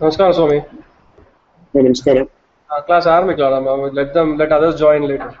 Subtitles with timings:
[0.00, 0.64] Namaskar, Swami.
[1.74, 2.28] Namaskar.
[2.70, 3.92] Uh, class armiklara, ma'am.
[3.94, 5.34] Let them, let others join later.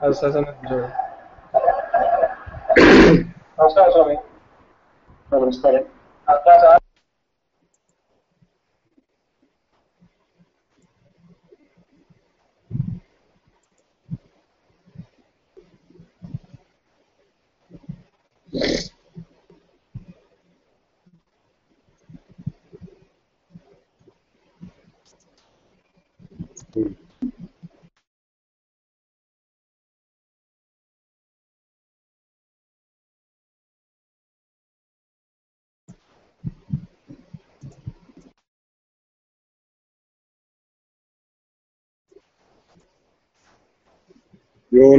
[0.00, 0.92] As as an join.
[3.58, 4.16] Namaskar, Swami.
[5.32, 5.86] Namaskar.
[6.28, 6.77] Uh, class
[26.76, 26.82] यो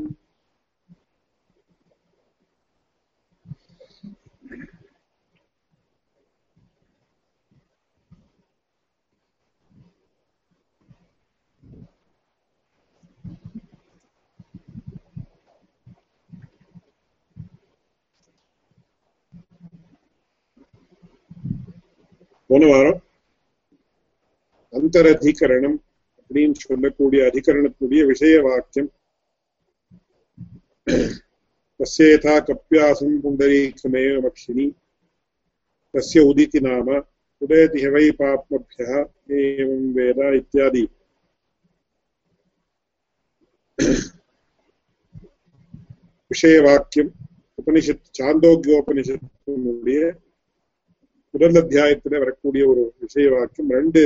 [22.55, 23.03] போன வாரம்
[24.73, 25.79] அந்தரதிகரணம்
[26.19, 28.93] அப்படின்னு சொல்லக்கூடிய அதிகரணத்துடைய விஷய வாக்கியம்.
[31.81, 34.75] தஸ்யேதா கப்பியாசம் புண்டரீகமேவ மக்ஷினி
[35.95, 37.07] தஸ்ய உதிதி நாம
[37.41, 40.91] உதயதி ஹவை பாப்மபிய ஏவம் வேத இத்தியாதி.
[46.27, 47.13] விஷய வாக்கியம்
[47.59, 50.17] உபனிஷத் சாந்தோக்கியோபனிஷத்தினுடைய
[51.35, 54.03] முதல் அத்தியாயத்துல வரக்கூடிய ஒரு விஷய வாக்கியம் ரெண்டு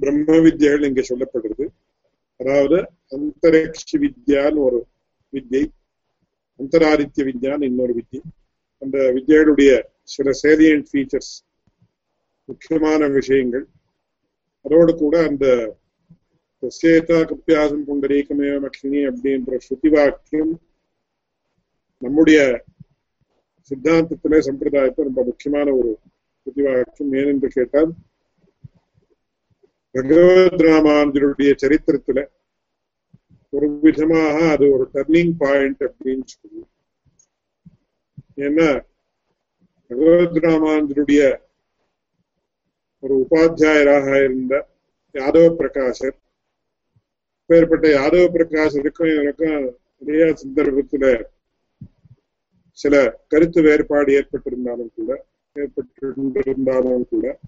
[0.00, 1.66] பிரம்ம வித்யைகள் இங்க சொல்லப்படுறது
[2.40, 2.78] அதாவது
[3.08, 4.86] அந்தரிக்ஷ வித்யான்னு ஒரு
[5.32, 5.62] வித்யை
[6.60, 8.20] அந்தராதித்ய வித்யான்னு இன்னொரு வித்யை.
[8.82, 9.70] அந்த வித்யகளுடைய
[10.02, 11.32] சில சேலியன்ட் ஃபீச்சர்ஸ்
[12.48, 13.64] முக்கியமான விஷயங்கள்.
[14.64, 15.46] அதோடு கூட அந்த
[16.82, 20.52] சேதா கப்பியாசம் புண்டரீகமேவ மக்ஷினி அப்படின்ற ஸ்ருதி வாக்கியம்
[22.02, 22.38] நம்முடைய
[23.70, 25.90] சித்தாந்தத்திலே சம்பிரதாயத்தை ரொம்ப முக்கியமான ஒரு
[26.46, 27.90] புத்திவாக்கம் ஏன் என்று கேட்டால்
[29.94, 32.20] பகவத் ராமானுஜருடைய சரித்திரத்துல
[33.48, 36.62] ஒரு விதமாக அது ஒரு டர்னிங் பாயிண்ட் அப்படின்னு சொல்லி.
[38.36, 38.68] ஏன்னா
[39.90, 41.22] பகவத் ராமானுஜருடைய
[43.02, 44.54] ஒரு உபாத்தியாயராக இருந்த
[45.14, 46.16] யாதவ பிரகாஷர்
[47.50, 49.56] பேர்பட்ட யாதவ பிரகாஷருக்கும் எனக்கும்
[49.98, 51.06] நிறைய சந்தர்ப்பத்துல
[52.82, 55.24] சில கருத்து வேறுபாடு ஏற்பட்டிருந்தாலும் கூட
[55.54, 57.38] ஏற்பட்டிருந்தாலும் கூட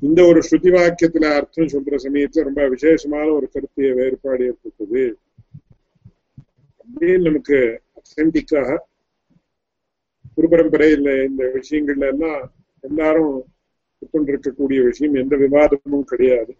[0.00, 5.18] இந்த ஒரு ஸ்ருதி வாக்கியத்துல அர்த்தம் சொல்ற சமயத்துல ரொம்ப விசேஷமான ஒரு கருத்து வேறுபாடு ஏற்பட்டது.
[6.78, 8.78] அப்படின்னு நமக்கு அத்தன்டிக்காக
[10.34, 10.70] குரு
[11.28, 13.44] இந்த விஷயங்கள்ல எல்லாம் எல்லாரும்
[14.16, 16.56] இருக்கக்கூடிய விஷயம் எந்த விவாதமும் கிடையாது.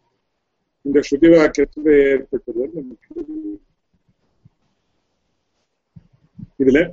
[0.82, 2.70] இந்த ஸ்ருதி வாக்கியத்துல ஏற்பட்டது.
[2.74, 3.28] நமக்கு
[6.58, 6.92] இதுல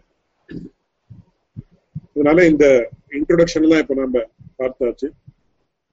[2.15, 2.65] அதனால இந்த
[3.11, 4.19] இன்ட்ரோடக்ஷன் எல்லாம் இப்ப நம்ம
[4.59, 5.07] பார்த்தாச்சு.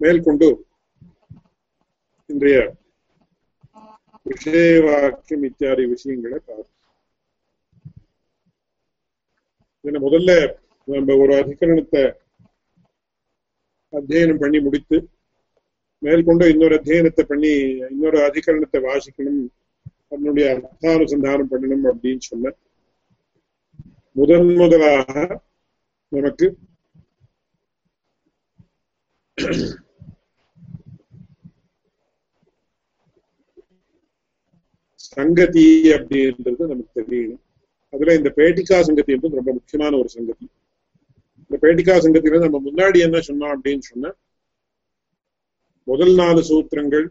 [0.00, 0.49] மேற்கொண்டு
[2.31, 2.58] இன்றைய
[4.26, 6.67] விஷயவாக்கியம் இத்தியாதி விஷயங்களை பார்ப்போம்.
[10.05, 10.31] முதல்ல
[10.88, 12.02] நம்ம ஒரு அதிகரணத்தை
[13.93, 14.96] அத்தியனம் பண்ணி முடித்து
[16.02, 17.52] மேற்கொண்டு இன்னொரு அத்தியனத்தை பண்ணி
[17.90, 19.40] இன்னொரு அதிகரணத்தை வாசிக்கணும்
[20.08, 22.52] அதனுடைய அர்த்தானுசந்தானம் பண்ணணும் அப்படின்னு சொன்ன
[24.16, 25.14] முதன் முதலாக
[26.12, 26.47] நமக்கு
[35.11, 35.67] சங்கதி
[35.97, 37.43] அப்படின்றது நமக்கு தெரியணும்
[37.93, 40.45] அதுல இந்த பேட்டிகா சங்கதி என்பது ரொம்ப முக்கியமான ஒரு சங்கதி.
[41.43, 44.11] இந்த பேட்டிகா சங்கத்தில நம்ம முன்னாடி என்ன சொன்னோம் அப்படின்னு சொன்னா
[45.87, 47.07] முதல் நாலு சூத்திரங்கள்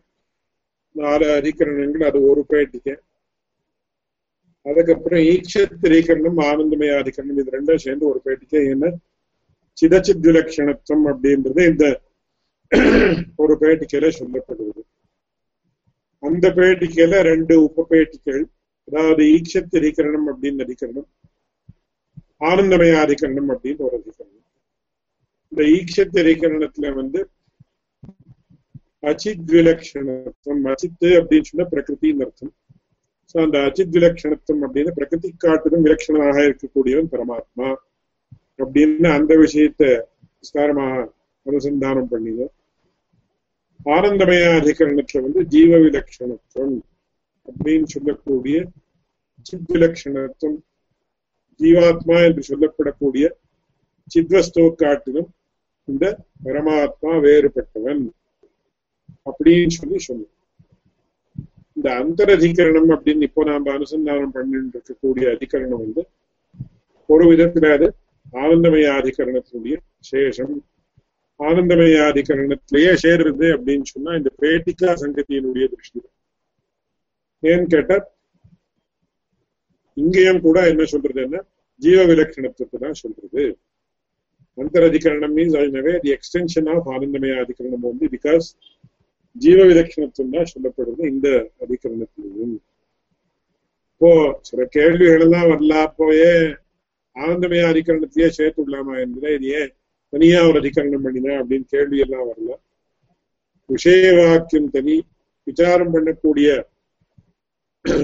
[0.96, 2.94] நாலு அதிகரணங்கள் அது ஒரு பேட்டிக்கை.
[4.66, 8.88] அதுக்கப்புறம் ஈக்ஷத்திரீகரணம் ஆனந்தமய அதிகரணம் இது ரெண்டும் சேர்ந்து ஒரு பேட்டிக்கை என்ன?
[9.78, 11.86] சிதச்சித் விலட்சணத்துவம் அப்படின்றது இந்த
[13.36, 14.82] ஒரு பேட்டிக்கையில சொல்லப்படுவது
[16.24, 18.42] அந்த பேட்டிக்கையில ரெண்டு உப பேட்டிகள்
[18.88, 21.10] அதாவது ஈக்ஷத்திரீகரணம் அப்படின்னு அதிகரணம்
[22.42, 24.46] ஆனந்தமய அதிகரணம் அப்படின்னு ஒரு அதிகரணம்.
[25.52, 27.20] இந்த ஈக்ஷத்திரீகரணத்துல வந்து
[29.04, 32.54] அச்சித் விலட்சணத்துவம் அச்சித்து அப்படின்னு சொன்னா பிரகிருத்தின்னு அர்த்தம்.
[33.36, 37.68] சோ அந்த அஜித் விலட்சணத்துவம் அப்படின்னு பிரகதி காட்டிலும் விலட்சணமாக இருக்கக்கூடியவன் பரமாத்மா.
[38.60, 39.84] அப்படின்னு அந்த விஷயத்த
[40.40, 40.96] விஸ்தாரமாக
[41.46, 42.54] அனுசந்தானம் பண்ணினோம்
[43.90, 46.78] ஆனந்தமய அதிகரணத்துல வந்து ஜீவ விலட்சணத்துவம்
[47.46, 48.58] அப்படின்னு சொல்லக்கூடிய
[49.46, 50.58] சித் விலட்சணத்துவம்
[51.60, 53.26] ஜீவாத்மா என்று சொல்லப்படக்கூடிய
[54.12, 55.30] சித்வஸ்தோ காட்டிலும்
[55.88, 56.06] இந்த
[56.44, 58.04] பரமாத்மா வேறுபட்டவன்
[59.26, 60.36] அப்படின்னு சொல்லி சொன்னான்
[61.80, 66.02] இந்த அந்தரதிகரணம் அப்படின்னு இப்போ நாம அனுசந்தானம் பண்ணிட்டு இருக்கக்கூடிய அதிகரணம் வந்து
[67.10, 67.88] ஒரு விதத்துல அது
[68.44, 69.76] ஆனந்தமய அதிகரணத்தினுடைய
[70.10, 70.56] சேஷம்
[71.40, 76.00] ஆனந்தமய அதிகரணத்திலேயே சேருது அப்படின்னு சொன்னா இந்த பேட்டிகா சங்கத்தியினுடைய திருஷ்டி.
[77.44, 77.98] ஏன்னு கேட்டா
[79.98, 81.40] இங்கேயும் கூட என்ன சொல்றது என்ன?
[81.82, 83.46] ஜீவ விலட்சணத்துக்கு தான் சொல்றது.
[84.58, 88.48] அந்தரதிகரணம் மீன்ஸ் அதனவே தி எக்ஸ்டென்ஷன் ஆஃப் ஆனந்தமய அதிகரணம் வந்து பிகாஸ்
[89.36, 91.28] ஜீவ விலட்சணத்துவம் தான் சொல்லப்படுறது இந்த
[91.64, 92.56] அதிகரணத்திலையும்
[93.92, 94.12] இப்போ
[94.48, 96.32] சில கேள்விகள் எல்லாம் வரலாம் போயே
[97.16, 99.72] ஆனந்தமய அதிகரணத்தையே சேர்த்து விடலாமா என்கிற இது ஏன்
[100.14, 102.52] தனியா ஒரு அதிகரணம் பண்ணினா அப்படின்னு கேள்வி எல்லாம் வரல.
[103.70, 104.96] விஷய வாக்கியம் தனி
[105.48, 106.50] விசாரம் பண்ணக்கூடிய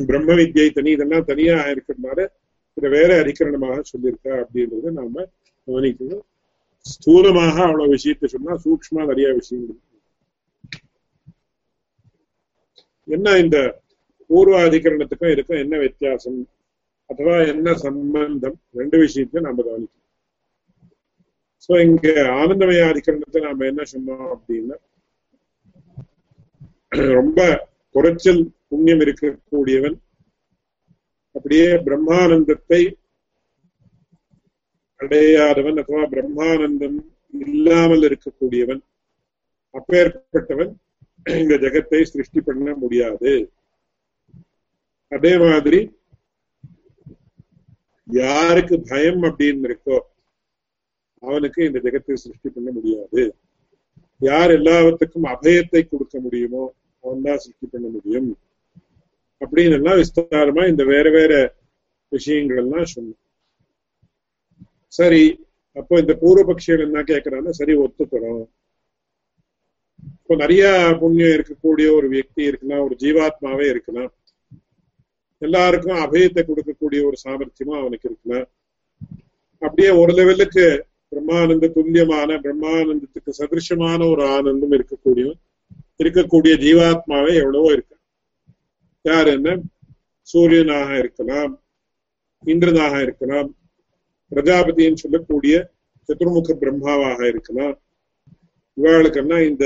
[0.07, 2.19] பிரம்ம வித்யை தனி இதெல்லாம் தனியா இருக்கிறதுனால
[2.77, 5.25] இதை வேற அதிகரணமாக சொல்லியிருக்கா அப்படின்றத நாம
[5.68, 6.24] கவனிக்கணும்.
[6.86, 9.79] ஸ்தூலமாக அவ்வளவு விஷயத்தை சொன்னா சூக்மா நிறைய விஷயங்கள்
[13.09, 13.59] என்ன இந்த
[14.31, 16.40] பூர்வ அதிகரணத்துக்கும் இதுக்கும் என்ன வித்தியாசம்
[17.11, 19.97] அதுவா என்ன சம்பந்தம் ரெண்டு விஷயத்தையும் நாம கவனிக்கணும்
[21.64, 24.76] சோ இங்க ஆனந்தமய அதிகரணத்தை நாம என்ன சொன்னோம் அப்படின்னா
[27.12, 27.40] ரொம்ப
[27.95, 29.97] குறைச்சல் புண்ணியம் இருக்கக்கூடியவன்
[31.35, 32.81] அப்படியே பிரம்மானந்தத்தை
[35.00, 36.99] அடையாதவன் ಅಥವಾ பிரம்மானந்தம்
[37.35, 38.81] இல்லாமல் இருக்கக்கூடியவன்
[39.75, 40.73] அப்பேற்பட்டவன்
[41.25, 43.32] இந்த ஜெகத்தை சிருஷ்டி பண்ண முடியாது.
[45.12, 45.79] அதே மாதிரி
[48.08, 49.98] யாருக்கு பயம் அப்படின்னு இருக்கோ
[51.24, 53.22] அவனுக்கு இந்த ஜெகத்தை சிருஷ்டி பண்ண முடியாது.
[54.22, 56.63] யார் எல்லாத்துக்கும் அபயத்தை கொடுக்க முடியுமோ
[57.03, 58.29] அவன் தான் சிருஷ்டி பண்ண முடியும்.
[59.41, 61.34] அப்படின்னு எல்லாம் விஸ்தாரமா இந்த வேற வேற
[62.12, 63.22] விஷயங்கள் எல்லாம் சொன்னோம்
[65.00, 65.24] சரி
[65.79, 68.46] அப்போ இந்த பூர்வபக்ஷிகள் என்ன கேட்கறாங்க சரி ஒத்துக்கிறோம்.
[70.14, 70.64] இப்போ நிறைய
[71.00, 74.12] புண்ணியம் இருக்கக்கூடிய ஒரு வியக்தி இருக்கலாம் ஒரு ஜீவாத்மாவே இருக்கலாம்
[75.42, 78.46] எல்லாருக்கும் அபயத்தை கொடுக்கக்கூடிய ஒரு சாமர்த்தியமும் அவனுக்கு இருக்கலாம்
[79.62, 80.66] அப்படியே ஒரு லெவலுக்கு
[81.12, 85.28] பிரம்மானந்த துல்லியமான பிரம்மானந்தத்துக்கு சதிருஷமான ஒரு ஆனந்தம் இருக்கக்கூடிய
[86.00, 87.96] இருக்கக்கூடிய ஜீவாத்மாவே எவ்வளவோ இருக்கு.
[89.06, 89.50] யார் என்ன?
[90.30, 91.54] சூரியனாக இருக்கலாம்
[92.44, 93.50] இந்திரனாக இருக்கலாம்
[94.32, 95.56] பிரஜாபதின்னு சொல்லக்கூடிய
[96.10, 97.76] சதுர்முக பிரம்மாவாக இருக்கலாம்.
[98.78, 99.66] இவாளுக்கெல்லாம் இந்த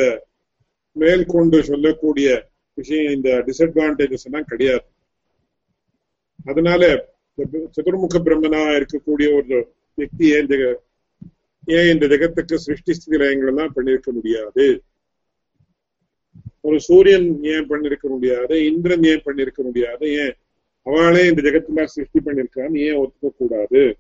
[0.91, 4.86] மேல் கொண்டு சொல்லக்கூடிய விஷயம் இந்த டிஸ்அட்வான்டேஜஸ் எல்லாம் கிடையாது.
[6.46, 7.10] அதனால
[7.75, 9.58] சதுர்முக பிரம்மனா இருக்கக்கூடிய ஒரு
[9.96, 10.75] വ്യക്തി ഏൻ ജഗ
[11.65, 14.84] ഏൻ എന്റെ ജഗത്തൊക്കെ സൃഷ്ടിസ്ഥിതി ലയങ്ങളെല്ലാം பண்ணிருக்க முடியாது?
[16.62, 18.65] ஒரு சூரியன் ஏன் பண்ணிருக்க முடியாது?
[18.65, 20.05] இந்திரன் ஏன் பண்ணிருக்க முடியாது?
[20.24, 20.34] ஏன்
[20.81, 23.98] அவளே இந்த ஜெகத்துல சிருஷ்டி பண்ணிருக்கான்னு ஏன் ஒத்துக்க கூடாது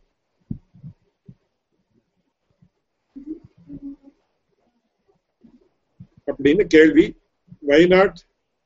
[6.37, 7.15] அப்படின்னு கேள்வி.
[7.59, 8.17] Why not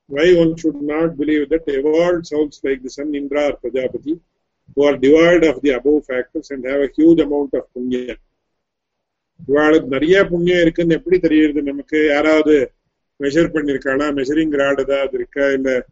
[0.05, 4.21] why one should not believe that evolved souls like the sun Indra or Prajapati
[4.75, 8.15] who are devoid of the above factors and have a huge amount of punya.
[9.47, 11.61] இவாளுக்கு நிறைய புண்ணியம் இருக்குன்னு எப்படி தெரியுது?
[11.61, 12.71] நமக்கு யாராவது
[13.19, 14.07] மெஷர் பண்ணிருக்காளா?
[14.11, 15.47] மெஷரிங் ராட் ஏதாவது இருக்கா?
[15.47, 15.85] இல்ல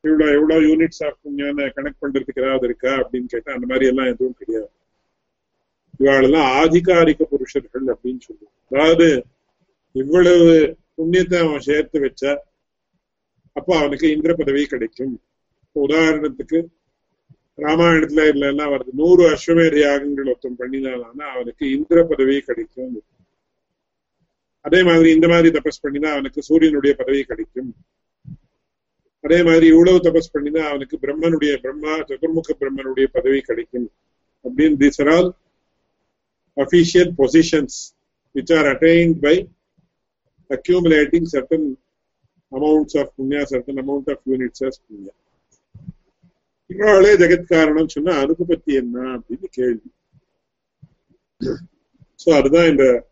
[0.00, 2.92] இவ்வளவு எவ்வளவு யூனிட்ஸ் ஆஃப் புண்ணியம் கனெக்ட் பண்றதுக்கு ஏதாவது இருக்கா?
[2.94, 4.70] அப்படின்னு கேட்டா அந்த மாதிரி எல்லாம் எதுவும் கிடையாது.
[5.98, 8.52] இவாளெல்லாம் ஆதிகாரிக புருஷர்கள் அப்படின்னு சொல்லுவோம்.
[8.70, 9.24] அதாவது
[9.92, 12.32] இவ்வளவு புண்ணியத்தை அவன் சேர்த்து வச்சா
[13.56, 15.14] அப்போ அவனுக்கு இந்திர பதவி கிடைக்கும்
[15.76, 16.58] உதாரணத்துக்கு
[17.58, 22.96] ராமாயணத்துல இல்ல எல்லாம் வருது நூறு அஸ்வமேத யாகங்கள் ஒருத்தம் பண்ணினாலான்னா அவனுக்கு இந்திர பதவி கிடைக்கும்
[24.64, 27.70] அதே மாதிரி இந்த மாதிரி தபஸ் பண்ணினா அவனுக்கு சூரியனுடைய பதவி கிடைக்கும்
[29.24, 33.86] அதே மாதிரி இவ்வளவு தபஸ் பண்ணினா அவனுக்கு பிரம்மனுடைய பிரம்மா சதுர்முக பிரம்மனுடைய பதவி கிடைக்கும்
[34.44, 35.30] அப்படின்னு these are all
[36.56, 37.78] official positions
[38.34, 39.34] which are attained by
[40.50, 41.78] accumulating certain
[42.52, 45.14] amounts of punya, certain amount of units of punya.
[46.68, 49.90] இவாளே ஜெகத் காரணம் சொன்னா அதுக்கு பத்தி என்ன அப்படின்னு கேள்வி.
[52.24, 53.08] சோ அதுதான் இந்த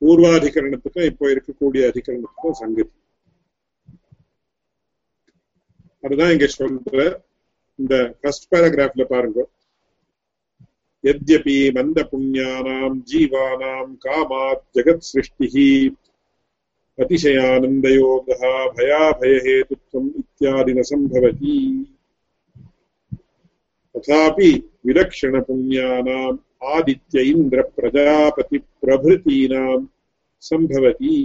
[0.00, 2.90] பூர்வாதிகரணத்துக்கும் இப்போ இருக்கக்கூடிய அதிகரணத்துக்கும் சங்கதி.
[6.00, 7.22] அதுதான் இங்க சொல்ற
[7.74, 9.48] இந்த ஃபர்ஸ்ட் பேராகிராஃப்ல பாருங்க.
[11.02, 15.96] எத்யபி மந்த புண்ணியானாம் ஜீவானாம் காமாத் ஜெகத் சிருஷ்டி
[16.97, 18.41] अतिशयानन्दयोगः
[18.77, 21.57] भयाभयहेतुत्वम् इत्यादि न सम्भवति
[23.95, 24.49] तथापि
[24.85, 26.37] विलक्षणपुण्यानाम्
[26.67, 29.79] आदित्य इन्द्रप्रजापतिप्रभृतीनां
[30.43, 31.15] सम्भवति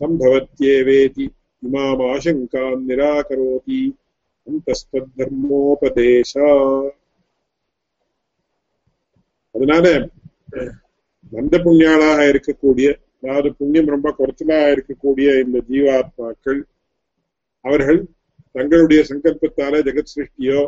[0.00, 1.26] सम्भवत्येवेति
[1.62, 3.80] इमामाशङ्कान् निराकरोति
[4.46, 6.48] अन्तस्तद्धर्मोपदेशा
[9.54, 9.84] அதனால
[11.32, 12.88] மந்த புண்ணியாளாக இருக்கக்கூடிய
[13.25, 16.59] அதாவது புண்ணியம் ரொம்ப குறைச்சலா இருக்கக்கூடிய இந்த ஜீவாத்மாக்கள்
[17.65, 17.99] அவர்கள்
[18.51, 20.59] தங்களுடைய சங்கல்பத்தால ஜெகத் சிருஷ்டியோ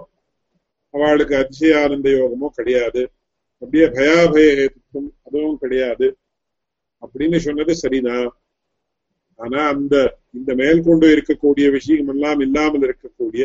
[0.94, 3.02] அவளுக்கு அதிசயானந்த யோகமோ கிடையாது.
[3.62, 6.08] அப்படியே பயாபயத்துவம் அதுவும் கிடையாது.
[7.04, 8.30] அப்படின்னு சொன்னது சரிதான்
[9.40, 9.96] ஆனா அந்த
[10.34, 13.44] இந்த மேற்கொண்டு இருக்கக்கூடிய விஷயம் எல்லாம் இல்லாமல் இருக்கக்கூடிய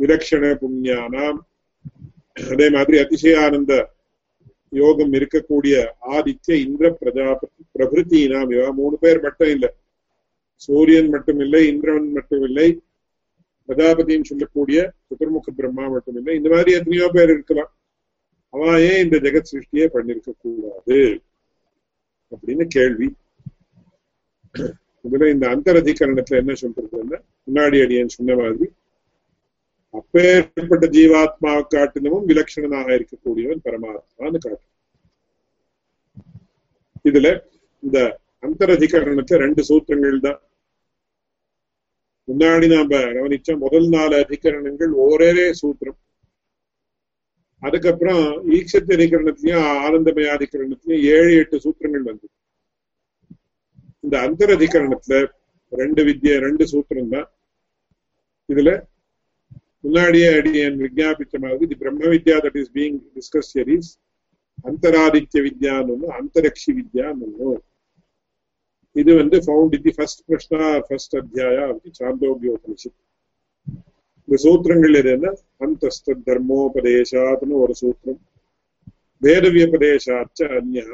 [0.00, 1.38] விலட்சண புண்ணியானாம்
[2.52, 3.72] அதே மாதிரி அதிசயானந்த
[4.72, 5.74] யோகம் இருக்கக்கூடிய
[6.10, 9.70] ஆதித்ய இந்திர பிரஜாபதி பிரபிருத்தி நாம் மூணு பேர் மட்டும் இல்லை
[10.62, 12.68] சூரியன் மட்டும் இல்லை இந்திரன் மட்டும் இல்லை
[13.68, 17.70] பிரஜாபதின்னு சொல்லக்கூடிய சுதர்முக பிரம்மா மட்டும் இல்லை இந்த மாதிரி எத்தனையோ பேர் இருக்கலாம்
[18.54, 21.00] அவன் ஏன் இந்த ஜெகத் சிருஷ்டியே பண்ணிருக்க கூடாது
[22.32, 23.08] அப்படின்னு கேள்வி
[25.04, 28.66] இதுல இந்த அந்தரதிகரணத்துல என்ன சொல்றதுன்னா முன்னாடி அடியன் சொன்ன மாதிரி
[29.98, 34.66] அப்பேற்பட்ட ஜீவாத்மாவை காட்டினமும் விலட்சணனாக இருக்கக்கூடியவன் பரமாத்மான்னு காட்டு
[37.08, 37.28] இதுல
[37.82, 37.98] இந்த
[38.46, 40.38] அந்தரதிகரணத்தை ரெண்டு சூத்திரங்கள் தான்.
[42.28, 45.30] முன்னாடி நாம கவனிச்ச முதல் நாலு அதிகரணங்கள் ஒரே
[45.60, 45.98] சூத்திரம்.
[47.62, 48.22] அதுக்கப்புறம்
[48.58, 52.26] ஈக்ஷத்து அதிகரணத்திலயும் ஆனந்தமயாதிகரணத்திலயும் ஏழு எட்டு சூத்திரங்கள் வந்து.
[54.04, 55.18] இந்த அந்தரதிகரணத்துல
[55.72, 57.28] ரெண்டு வித்ய ரெண்டு சூத்திரம் தான்.
[58.52, 58.70] இதுல
[59.84, 63.90] முன்னாடியே அடியன் விஜாபிச்ச மாதிரி the Brahma Vidya that is being discuss here is
[64.64, 67.50] அந்தராதித்ய வித்யான்னு ஒன்று அந்தரக்ஷி வித்யான்னு ஒன்று
[68.96, 72.98] இது வந்து ஃபவுண்ட் இது ஃபர்ஸ்ட் பிரஷ்னா ஃபர்ஸ்ட் அத்தியாயா அப்படி சாந்தோக்கிய உபனிஷத்
[74.28, 78.20] இந்த சூத்திரங்கள் எதுன்னா அந்தஸ்த தர்மோபதேசாத்னு ஒரு சூத்திரம்
[79.22, 80.84] வேதவியபதேசாச்ச அந்யா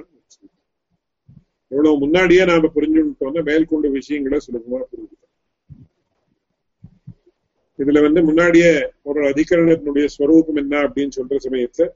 [1.72, 5.25] எவ்வளவு முன்னாடியே நாம புரிஞ்சுட்டோம்னா மேற்கொண்டு விஷயங்களை சுலபமா புரிஞ்சுக்கலாம்
[7.78, 8.70] இதுல வந்து முன்னாடியே
[9.02, 11.86] ஒரு அதிகரணத்தினுடைய ஸ்வரூபம் என்ன அப்படின்னு சொல்ற சமயத்துல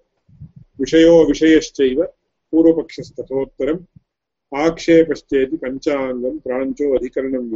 [0.77, 2.07] விஷயோ விஷயச்சைவ
[2.53, 3.81] பூர்வபக்ஷஸ்தோத்தரம்
[4.53, 7.51] ஆக்ஷேபச்சேதி பஞ்சாங்கம் பிராஞ்சோ அதிகரணம்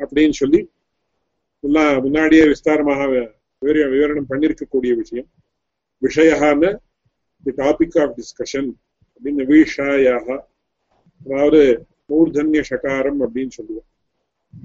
[0.00, 0.60] அப்படின்னு சொல்லி
[1.64, 3.02] எல்லாம் முன்னாடியே விஸ்தாரமாக
[3.62, 5.28] விவரணம் பண்ணிருக்கக்கூடிய விஷயம்.
[6.02, 6.62] விஷயான
[7.44, 8.68] தி டாபிக் ஆஃப் டிஸ்கஷன்
[9.12, 10.26] அப்படின்னு விஷயாக
[11.20, 11.60] அதாவது
[12.08, 13.88] மூர்தன்ய சகாரம் அப்படின்னு சொல்லுவோம்.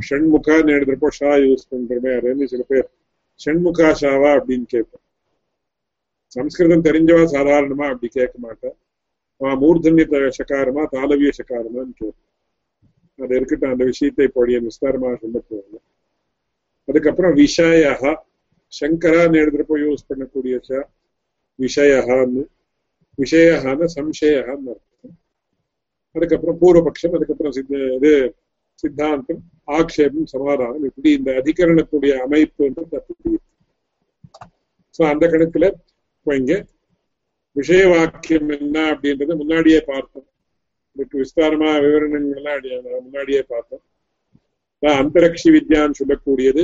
[0.10, 2.88] ஷண்முகான்னு எழுதுறப்போ ஷா யூஸ் பண்றோமே அது சில பேர்
[3.46, 5.04] ஷண்முகா ஷாவா அப்படின்னு கேட்போம்.
[6.36, 7.86] சம்ஸ்கிருதம் தெரிஞ்சவா சாதாரணமா?
[7.92, 8.76] அப்படி கேட்க மாட்டேன்.
[9.42, 12.28] மூர்தன்ய சக்காரமா தாளவிய சக்காரமான்னு கேட்பேன்
[13.20, 15.78] அது இருக்கட்டும் அந்த விஷயத்தை இப்போடைய விஸ்தாரமாக சொல்ல போவாங்க
[16.88, 18.12] அதுக்கப்புறம் விஷயா
[18.74, 20.56] சங்கரான்னு எழுதுறப்போ யூஸ் பண்ணக்கூடிய
[21.60, 22.44] விஷயான்னு
[23.20, 25.16] விஷயான்னு சம்சயான்னு அர்த்தம்.
[26.16, 28.14] அதுக்கப்புறம் பூர்வபக்ஷம் அதுக்கப்புறம் சித்த இது
[28.84, 29.42] சித்தாந்தம்.
[29.78, 30.84] ஆக்ஷேபம் சமாதானம்.
[30.90, 33.36] இப்படி இந்த அதிகரணத்துடைய அமைப்புன்றது அப்படி
[34.96, 35.68] சோ அந்த கணக்குல
[36.26, 36.54] இங்க
[37.56, 40.26] விஷய வாக்கியம் என்ன அப்படின்றத முன்னாடியே பார்த்தோம்.
[40.96, 43.84] இதுக்கு விஸ்தாரமா விவரணங்கள்லாம் முன்னாடியே பார்த்தோம்.
[44.84, 46.64] அந்தரக்ஷி வித்யான்னு சொல்லக்கூடியது.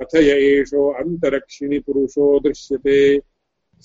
[0.00, 3.02] அத்த ஏஷோ அந்தரக்ஷிணி புருஷோ திருஷ்யதே.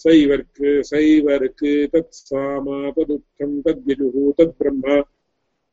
[0.04, 4.98] சைவர்க்கு சைவருக்கு தத் சாமா ததுக்கம் தத்யஜுகு தத் பிரம்மா.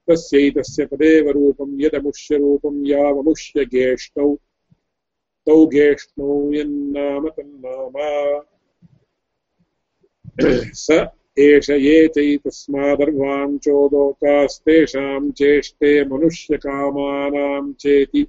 [0.08, 4.28] तस्यैतस्य तदेव रूपं यदमुष्यरूपं यावमुष्यगेष्टौ
[5.46, 8.10] तौ गेष्णौ यन्नाम तन्नामा
[10.76, 11.00] स
[11.38, 18.26] एष ये चैतस्मादर्वां चोदोकास्तेषां चेष्टे मनुष्यकामानां चेति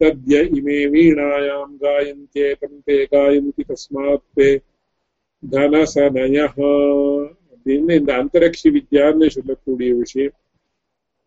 [0.00, 4.50] तद्य इमे वीणायां गायन्त्येतं ते गायन्ति तस्मात् ते
[5.42, 6.38] ಧನಸನಯ
[7.66, 8.10] ಇಂದ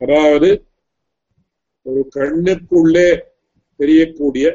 [0.02, 0.50] அதாவது
[1.86, 3.10] ஒரு கண்ணுக்குள்ளே
[3.80, 4.46] தெரியக்கூடிய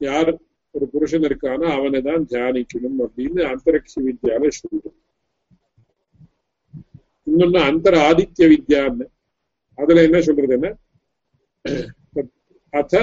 [0.00, 0.30] யார்
[0.74, 4.98] ஒரு புருஷன் இருக்கானோ அவனை தான் தியானிக்கணும் அப்படின்னு அந்தரிக்ஷ வித்யால சொல்றோம்
[7.26, 9.04] இன்னொன்னு அந்தர் ஆதித்ய வித்யான்னு.
[9.78, 10.70] அதுல என்ன சொல்றதுன்னா
[12.74, 12.94] அத்த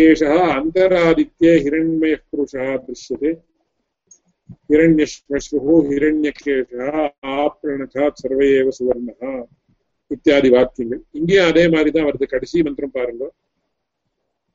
[0.00, 3.30] ஏஷா அந்தராதித்ய ஹிரண்மய புருஷா திருஷ்யதே.
[4.70, 6.88] ஹிரண்யஸ்மஸ்ருஹோ ஹிரண்யகேஷா
[7.36, 8.40] ஆப்ரணகா சர்வ
[8.78, 9.32] சுவர்ணகா
[10.11, 13.31] இத்தியாதி வாக்கியங்கள் இங்கேயும் அதே மாதிரி தான் வருது கடைசி மந்திரம் பாருங்க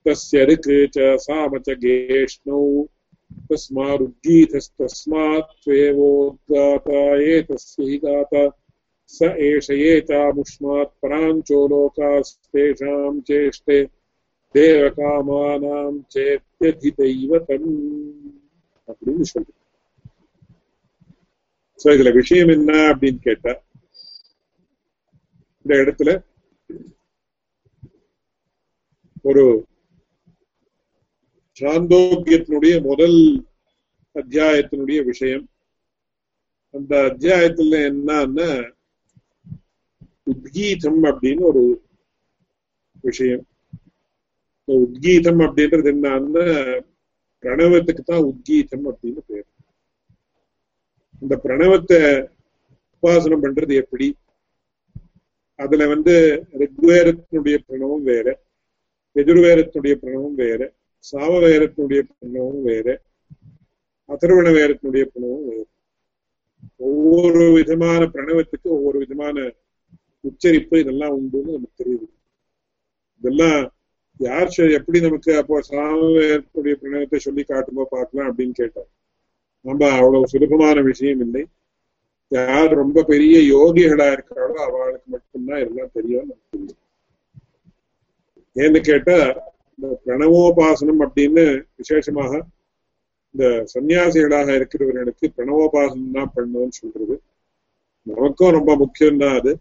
[0.07, 2.87] तस्य ऋक् च साम च गेष्णौ
[3.51, 8.51] तस्मारुद्गीतस्तस्मात् त्वेवोद्गाता एतस्य हि गाता
[9.15, 13.87] स एष ये चामुष्मात् पराञ्चो लोकास्तेषां चेष्टे
[14.55, 17.69] தேவகாமானாம் சேத்தியதிதைவதம்
[18.89, 19.59] அப்படின்னு சொல்றேன்
[21.81, 23.53] சோ இதுல விஷயம் என்ன அப்படின்னு கேட்டா
[25.68, 26.24] இந்த இடத்துல
[29.22, 29.68] ஒரு
[31.60, 33.46] சாந்தோக்கியத்தினுடைய முதல்
[34.14, 35.50] அத்தியாயத்தினுடைய விஷயம்.
[36.72, 38.74] அந்த அத்தியாயத்துல என்னன்னா
[40.26, 41.86] உத்கீதம் அப்படின்னு ஒரு
[43.02, 43.48] விஷயம்.
[44.68, 46.46] உத்கீதம் அப்படின்றது என்னன்னா
[47.42, 49.48] பிரணவத்துக்கு தான் உத்கீதம் அப்படின்னு பேர்.
[51.20, 52.02] இந்த பிரணவத்தை
[53.02, 54.16] உபாசனம் பண்றது எப்படி?
[55.60, 56.14] அதுல வந்து
[56.60, 58.28] ரிக்வேரத்தினுடைய பிரணவம் வேற
[59.16, 60.62] எதிர்வேரத்தினுடைய பிரணவம் வேற
[61.14, 62.88] சாமவேரத்தினுடைய பிரணவம் வேற
[64.10, 65.64] அதர்வண வேரத்தினுடைய பிரணவம் வேற.
[66.78, 69.38] ஒவ்வொரு விதமான பிரணவத்துக்கு ஒவ்வொரு விதமான
[70.24, 72.08] உச்சரிப்பு இதெல்லாம் உண்டுன்னு நமக்கு தெரியுது.
[73.24, 73.60] இதெல்லாம்
[74.20, 78.90] யார் எப்படி நமக்கு அப்போ சாமவேரத்தினுடைய பிரணவத்தை சொல்லி காட்டுமோ பார்க்கலாம் அப்படின்னு கேட்டார்
[79.66, 81.44] நம்ம அவ்வளவு சுலபமான விஷயம் இல்லை.
[82.32, 86.76] யார் ரொம்ப பெரிய யோகிகளா இருக்காளோ அவளுக்கு மட்டும்தான் எல்லாம் தெரியும் நமக்கு
[88.56, 89.18] ஏன்னு கேட்டா
[89.80, 91.44] இந்த பிரணவோபாசனம் அப்படின்னு
[91.76, 92.34] விசேஷமாக
[93.36, 97.16] இந்த சன்னியாசிகளாக இருக்கிறவர்களுக்கு பிரணவோபாசனம் தான் பண்ணணும்னு சொல்றது.
[98.08, 99.52] நமக்கும் ரொம்ப முக்கியம்தான் அது.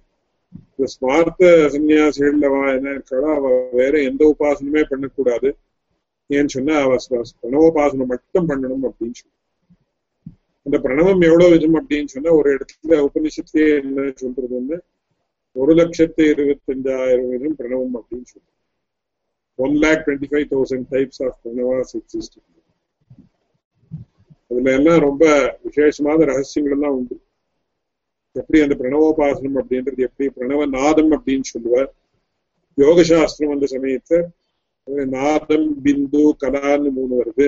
[0.54, 5.50] இந்த ஸ்மார்த்த சன்னியாசிகள்ல என்ன இருக்காளோ அவ வேற எந்த உபாசனமே பண்ணக்கூடாது.
[6.30, 6.96] ஏன்னு சொன்னா அவ
[7.40, 9.36] பிரணவோபாசனம் மட்டும் பண்ணணும் அப்படின்னு சொல்லி
[10.66, 14.78] அந்த பிரணவம் எவ்வளவு விதம் அப்படின்னு சொன்னா ஒரு இடத்துல உபனிஷத்துலயே என்ன சொல்றதுன்னு
[15.56, 18.50] ஒரு லட்சத்து இருபத்தஞ்சாயிரம் விதம் பிரணவம் அப்படின்னு சொல்றோம்
[19.58, 22.38] one lakh twenty five thousand types of பிரணவாஸ் exist
[24.50, 25.24] அதுல எல்லாம் ரொம்ப
[25.62, 27.16] விசேஷமான ரகசியங்கள் எல்லாம் உண்டு.
[28.32, 31.90] எப்படி அந்த பிரணவோபாசனம் அப்படின்றது எப்படி பிரணவ நாதம் அப்படின்னு சொல்லுவார்.
[32.78, 34.18] யோகசாஸ்திரம் அந்த சமயத்தை
[35.16, 37.46] நாதம் பிந்து கலான்னு மூணு வருது.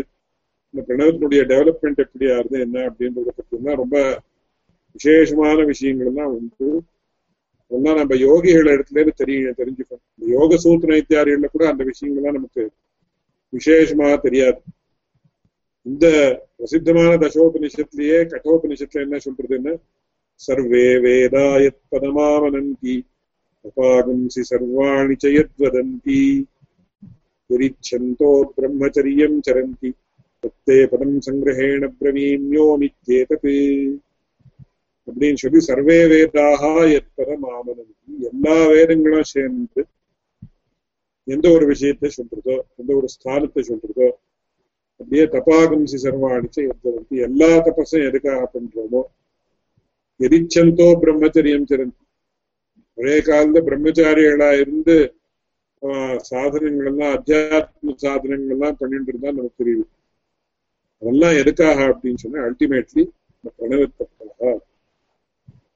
[0.76, 4.22] இந்த பிரணவத்தினுடைய டெவலப்மெண்ட் எப்படியா ஆகுது என்ன அப்படின்றத பத்தி ரொம்ப
[4.96, 6.68] விசேஷமான விஷயங்கள் தான் உண்டு.
[7.70, 10.02] அதெல்லாம் நம்ம யோகிகள் இடத்துல இருந்து தெரிய தெரிஞ்சுக்கணும்.
[10.16, 12.64] இந்த யோக சூத்திர இத்தியாரிகள்ல கூட அந்த விஷயங்கள்லாம் நமக்கு
[13.52, 14.60] விசேஷமாக தெரியாது.
[15.86, 16.06] இந்த
[16.56, 19.74] பிரசித்தமான தசோபனிஷத்துலயே கட்டோபனிஷத்துல என்ன சொல்றதுன்னு
[20.40, 22.96] சர்வே வேதாயத் பதமாவனந்தி
[23.64, 26.22] அபாகம்சி சர்வாணி சயத்வதந்தி
[27.50, 29.90] விரிச்சந்தோ பிரம்மச்சரியம் சரந்தி.
[30.46, 33.50] தத்தே பதம் சங்கிரகேண பிரவீமியோ நித்யேதத்
[35.09, 36.62] அப்படின்னு சொல்லி சர்வே வேதாக
[36.98, 39.82] எத்பதம் ஆமனந்தி எல்லா வேதங்களும் சேர்ந்து
[41.28, 44.09] எந்த ஒரு விஷயத்தை சொல்றதோ எந்த ஒரு ஸ்தானத்தை சொல்றதோ
[45.00, 49.02] அப்படியே தபாகம்சி சர்வாணிச்சு எத்தவந்தி எல்லா தபஸும் எதுக்காக பண்றோமோ
[50.20, 52.02] எரிச்சந்தோ பிரம்மச்சரியம் சிறந்தி.
[52.98, 54.96] ஒரே காலத்துல பிரம்மச்சாரிகளா இருந்து
[56.30, 59.90] சாதனங்கள் எல்லாம் அத்தியாத்ம சாதனங்கள் எல்லாம் பண்ணிட்டு இருந்தா நமக்கு தெரியும்.
[61.02, 63.02] அதெல்லாம் எதுக்காக அப்படின்னு சொன்னா அல்டிமேட்லி
[63.37, 64.52] இந்த பிரணவத்துக்காக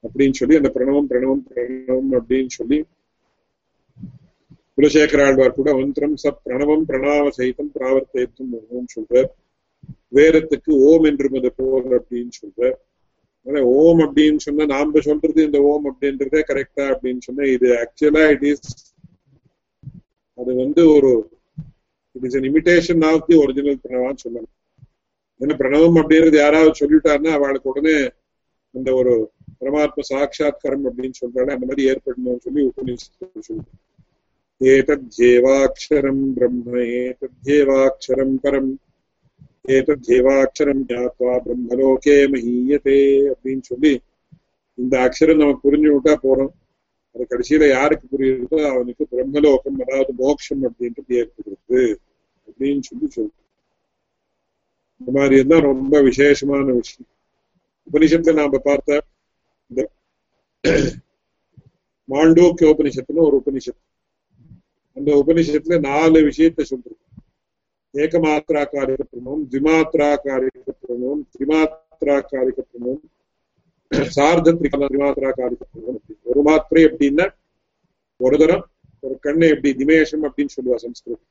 [0.03, 2.79] அப்படின்னு சொல்லி அந்த பிரணவம் பிரணவம் பிரணவம் அப்படின்னு சொல்லி
[4.77, 8.53] குலசேகர ஆழ்வார் கூட மந்திரம் ச பிரணவம் பிரணாவ சைதம் பிராவர்த்தேத்தும்
[8.93, 9.29] சொல்றார்.
[10.17, 12.77] வேதத்துக்கு ஓம் என்று அது போல் அப்படின்னு சொல்றார்.
[13.75, 18.67] ஓம் அப்படின்னு சொன்னா நாம சொல்றது இந்த ஓம் அப்படின்றதே கரெக்டா அப்படின்னு சொன்னா இது ஆக்சுவலா இட் இஸ்
[20.37, 21.11] அது வந்து ஒரு
[22.15, 24.53] it is an imitation of the original பிரணவான்னு சொல்லணும்
[25.41, 27.95] ஏன்னா பிரணவம் அப்படின்றது யாராவது சொல்லிட்டாருன்னா அவளுக்கு உடனே
[28.75, 29.13] அந்த ஒரு
[29.61, 33.71] பரமாத்ம சாட்சாத்காரம் அப்படின்னு சொல்றாள் அந்த மாதிரி ஏற்படணும்னு சொல்லி உபநிஷத்து சொல்லுது
[34.61, 38.71] ஏதத்யேவாட்சரம் பிரம்ம ஏதத்யேவாட்சரம் பரம்.
[39.69, 42.99] ஏதத்யேவாட்சரம் ஜாத்வா பிரம்மலோகே மஹீயதே
[43.31, 43.93] அப்படின்னு சொல்லி
[44.77, 46.53] இந்த அக்ஷரம் நமக்கு புரிஞ்சு விட்டா போறோம்.
[47.15, 51.81] அது கடைசியில யாருக்கு புரியுதோ அவனுக்கு பிரம்மலோகம் அதாவது மோட்சம் அப்படின்றது ஏற்படுகிறது
[52.47, 53.37] அப்படின்னு சொல்லி சொல்றோம்
[55.01, 57.09] இந்த மாதிரி எல்லாம் ரொம்ப விசேஷமான விஷயம்.
[57.87, 58.99] உபனிஷத்துல நாம பார்த்த
[59.71, 59.81] இந்த
[62.09, 63.81] மாண்டோக்கிய உபனிஷத்துன்னு ஒரு உபனிஷத்து.
[64.97, 66.99] அந்த உபனிஷத்துல நாலு விஷயத்தை சொல்றோம்.
[67.93, 70.09] ஏகமாத்திராக்காரிக பிரமம் திமாத்திரா
[70.81, 73.01] பிரமம் திரிமாத்திராக்காரிக பிரமம்
[74.17, 77.27] சார்த திரிமாத்திராக்காரிக பிரமம் ஒரு மாத்திரை எப்படின்னா
[78.19, 78.65] ஒரு தரம்
[79.03, 81.27] ஒரு கண்ணை எப்படி நிமேஷம் அப்படின்னு சொல்லுவா சம்ஸ்கிருதம்.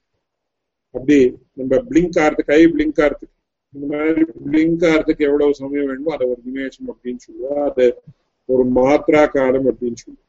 [0.94, 1.18] அப்படி
[1.59, 3.37] நம்ம பிளிங்க் ஆறதுக்கு கை பிளிங்க் ஆறதுக்கு
[3.74, 7.87] இந்த மாதிரி பிளிங்க் ஆகிறதுக்கு எவ்வளவு சமயம் வேணுமோ அதை ஒரு நிமேஷம் அப்படின்னு சொல்லுவோம் அது
[8.48, 10.26] ஒரு மாத்திரா காலம் அப்படின்னு சொல்லுவோம்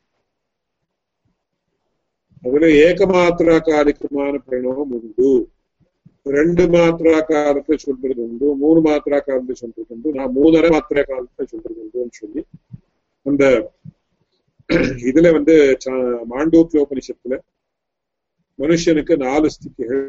[2.44, 5.32] அதுல ஏக மாத்திரா காலிக்கமான பிரணவம் உண்டு.
[6.30, 8.48] ரெண்டு மாத்திரா காலத்தை சொல்றது உண்டு.
[8.64, 10.10] மூணு மாத்திரா காலத்தை சொல்றது உண்டு.
[10.18, 12.42] நான் மூணரை மாத்திரா காலத்தை சொல்றது உண்டுன்னு சொல்லி
[13.26, 13.44] அந்த
[15.10, 15.56] இதுல வந்து
[16.32, 17.38] மாண்டோக்கிய உபனிஷத்துல
[18.60, 20.06] மனுஷனுக்கு நாலு ஸ்திதிகள்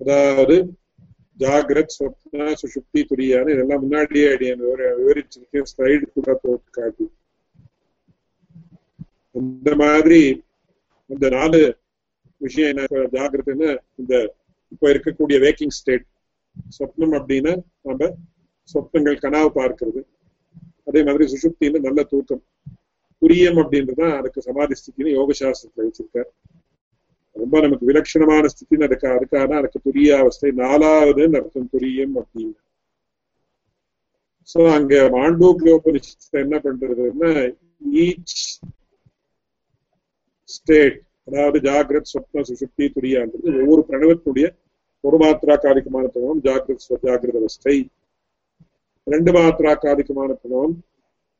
[0.00, 0.56] அதாவது
[1.40, 4.28] ஜாகிரத் சொப்னா சுஷுப்தி துரியான்னு இதெல்லாம் முன்னாடியே
[5.00, 7.06] விவரிச்சிருக்கேன் ஸ்லைடு கூட போட்டு காட்டி
[9.34, 10.20] அந்த மாதிரி
[11.06, 11.60] இந்த நாலு
[12.40, 14.34] விஷயம் என்ன ஜாகிரத்துன்னு இந்த
[14.68, 16.06] இப்ப இருக்கக்கூடிய வேக்கிங் ஸ்டேட்
[16.78, 18.16] சொப்னம் அப்படின்னா நம்ம
[18.68, 20.00] சொப்னங்கள் கனவு பார்க்கிறது.
[20.84, 22.42] அதே மாதிரி சுஷுப்தின்னு நல்ல தூக்கம்.
[23.22, 26.30] புரியம் அப்படின்றதுதான் அதுக்கு சமாதி ஸ்திதின்னு யோக சாஸ்திரத்துல வச்சிருக்காரு.
[27.36, 30.50] ரொம்ப நமக்கு விலட்சணமான ஸ்திதின்னு அதுக்கு அதுக்கான அதுக்கு துரிய அவஸ்தை.
[30.62, 32.54] நாலாவதுன்னு அர்த்தம் துரியம் அப்படின்னு.
[34.48, 37.30] சோ அங்க மாண்டூக்யோபனிஷத்துல என்ன பண்றதுன்னா
[38.00, 38.36] ஈச்
[40.48, 44.46] ஸ்டேட் அதாவது ஜாகிரத் சொப்ன சுசுப்தி துரியான்றது ஒவ்வொரு பிரணவத்துடைய
[45.04, 47.76] ஒரு மாத்திரா காலிகமான பிரணவம் ஜாகிரத் ஜாகிரத அவஸ்தை.
[49.06, 50.74] ரெண்டு மாத்திரா காலிகமான பிரணவம்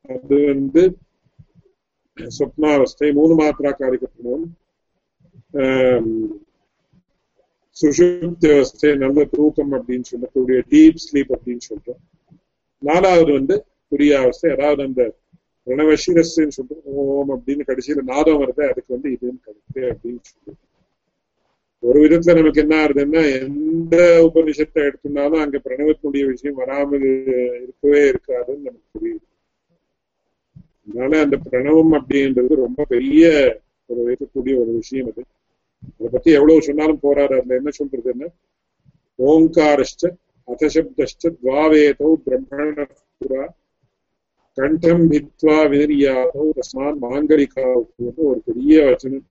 [0.08, 0.82] அது வந்து
[2.38, 4.46] சொப்னாவஸ்தை மூணு மாத்திரா காலிக பிரணவம்
[7.76, 12.00] சுஷுப்தி அவஸ்தை நல்ல தூக்கம் அப்படின்னு சொல்லக்கூடிய டீப் ஸ்லீப் அப்படின்னு சொல்றோம்.
[12.78, 15.14] நாலாவது வந்து துரியாவஸ்தை அதாவது அந்த
[15.66, 16.84] பிரணவசிரஸ்ன்னு சொல்றோம்.
[16.84, 18.62] ஓம் அப்படின்னு கடைசியில நாதம் வருது.
[18.70, 20.62] அதுக்கு வந்து இதுன்னு கருத்து அப்படின்னு சொல்லுவோம்
[21.78, 23.96] ஒரு விதத்துல நமக்கு என்ன ஆகுதுன்னா எந்த
[24.34, 27.02] உபனிஷத்தை எடுத்துனாலும் அங்க பிரணவத்தினுடைய விஷயம் வராமல்
[27.62, 29.24] இருக்கவே இருக்காதுன்னு நமக்கு புரியுது.
[30.88, 33.24] அதனால அந்த பிரணவம் அப்படின்றது ரொம்ப பெரிய
[33.86, 35.24] ஒரு வைக்கக்கூடிய ஒரு விஷயம் அது.
[35.94, 38.28] அதை பத்தி எவ்வளவு சொன்னாலும் போறாரு அதுல என்ன சொல்றதுன்னா
[39.18, 40.10] ஓங்காரஷ்ட
[40.48, 42.86] அசசப்தஷ்ட துவாவேதோ பிரம்மண
[43.20, 43.44] புரா
[44.58, 49.24] கண்டம் பித்வா வினிரியாதோ தஸ்மான் மாங்கலிகாவுக்கு ஒரு பெரிய வச்சனம்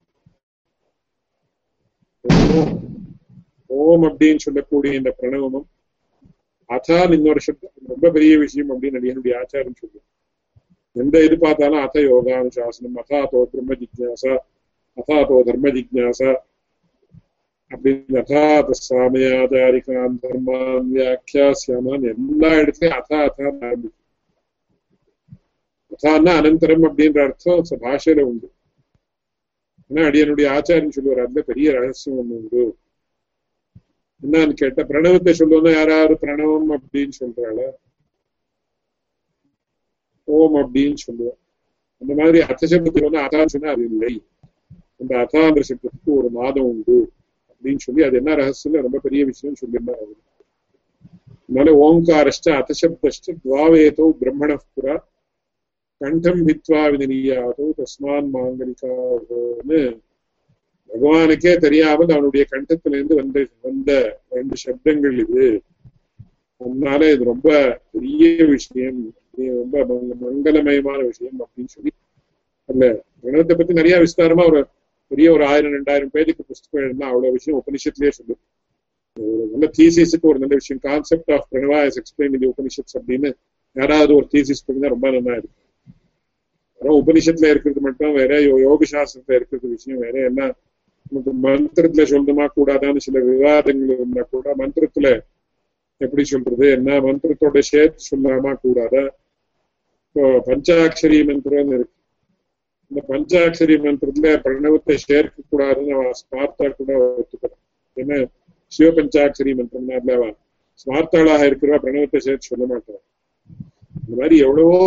[3.70, 5.68] ஓம் அப்படின்னு சொல்லக்கூடிய இந்த பிரணவமும்
[6.70, 10.10] அதான் இன்னொரு சப்தம் ரொம்ப பெரிய விஷயம் அப்படின்னு என்னுடைய ஆச்சாரம் சொல்லுவோம்
[10.96, 14.34] எந்த இது பார்த்தாலும் அத யோகானுசாசனம் அதாத்தோ பிரம்ம ஜிக்யாசா
[14.98, 16.32] அதாத்தோ தர்ம ஜிஜாசா
[17.72, 24.00] அப்படின்னு அதாத சாமயாதாரிகான் தர்மான் வியாக்கியாசியாமான் எல்லா இடத்துலயும் அதா அதான் ஆரம்பிக்கும்.
[25.92, 28.48] அதான்னா அனந்தரம் அப்படின்ற அர்த்தம் பாஷையில உண்டு.
[29.92, 32.64] ஏன்னா அடியனுடைய ஆச்சாரியன் சொல்லுவார் அதுல பெரிய ரகசியம் ஒண்ணு உண்டு.
[34.24, 37.60] என்னன்னு கேட்ட பிரணவத்தை சொல்லுவோம்னா யாராவது பிரணவம் அப்படின்னு சொல்றாள?
[40.28, 41.40] ஓம் அப்படின்னு சொல்லுவோம்
[42.02, 44.14] அந்த மாதிரி அர்த்த சப்தத்தில் வந்து அதான் சொன்னா அது இல்லை.
[45.00, 46.98] அந்த அகாந்திர சப்தத்துக்கு ஒரு மாதம் உண்டு
[47.50, 50.20] அப்படின்னு சொல்லி அது என்ன ரகசியம் ரொம்ப பெரிய விஷயம் சொல்லியிருந்தார் அவர்.
[51.48, 54.96] அதனால ஓங்காரஷ்ட அத்தசப்தஷ்ட துவாவேதோ பிரம்மண புரா
[56.02, 59.82] கண்டம் வித்வா வினியாதோ தஸ்மான் மாங்கலிகாவோன்னு
[60.92, 63.92] பகவானுக்கே தெரியாமல் அவனுடைய கண்டத்திலிருந்து வந்த வந்த
[64.30, 65.46] ரெண்டு சப்தங்கள் இது.
[66.62, 67.50] அதனால இது ரொம்ப
[67.92, 69.00] பெரிய விஷயம்.
[69.62, 69.78] ரொம்ப
[70.24, 71.92] மங்களமயமான விஷயம் அப்படின்னு சொல்லி
[72.70, 72.84] அந்த
[73.22, 74.62] பிரணவத்தை பத்தி நிறைய விஸ்தாரமா ஒரு
[75.14, 78.36] பெரிய ஒரு ஆயிரம் ரெண்டாயிரம் பேருக்கு புஸ்தகம் எழுதினா அவ்வளவு விஷயம் உபனிஷத்துலயே சொல்லு
[79.18, 80.82] ஒரு நல்ல தீசிஸுக்கு ஒரு நல்ல விஷயம்.
[80.82, 83.30] Concept of Pranava is explain இந்த உபனிஷத்ஸ் அப்படின்னு
[83.76, 85.60] யாராவது ஒரு தீசிஸ் பண்ணா ரொம்ப நல்லா இருக்கு
[86.82, 90.16] வெறும் உபனிஷத்துல இருக்கிறது மட்டும் வேற யோக சாஸ்திரத்துல இருக்கிறது விஷயம் வேற.
[90.30, 90.42] என்ன
[91.46, 95.08] மந்திரத்துல சொல்லணுமா கூடாதான்னு சில விவாதங்கள் இருந்தா கூட மந்திரத்துல
[96.02, 96.66] எப்படி சொல்றது?
[96.72, 99.04] என்ன மந்திரத்தோட சேர்த்து சொல்லாமா கூடாதா?
[100.08, 101.96] இப்போ பஞ்சாட்சரி மந்திரம்னு இருக்கு.
[102.94, 107.62] இந்த பஞ்சாட்சரி மந்திரத்துல பிரணவத்தை சேர்க்க கூடாதுன்னு அவன் ஸ்மார்த்தா கூட ஒத்துக்கிறான்
[107.98, 108.20] என்ன
[108.72, 110.36] சிவ பஞ்சாட்சரி மந்திரம்னா அவன்
[110.82, 113.02] ஸ்மார்த்தாளாக இருக்கிறவா பிரணவத்தை சேர்த்து சொல்ல மாட்டான்
[113.96, 114.78] இந்த மாதிரி எவ்வளவோ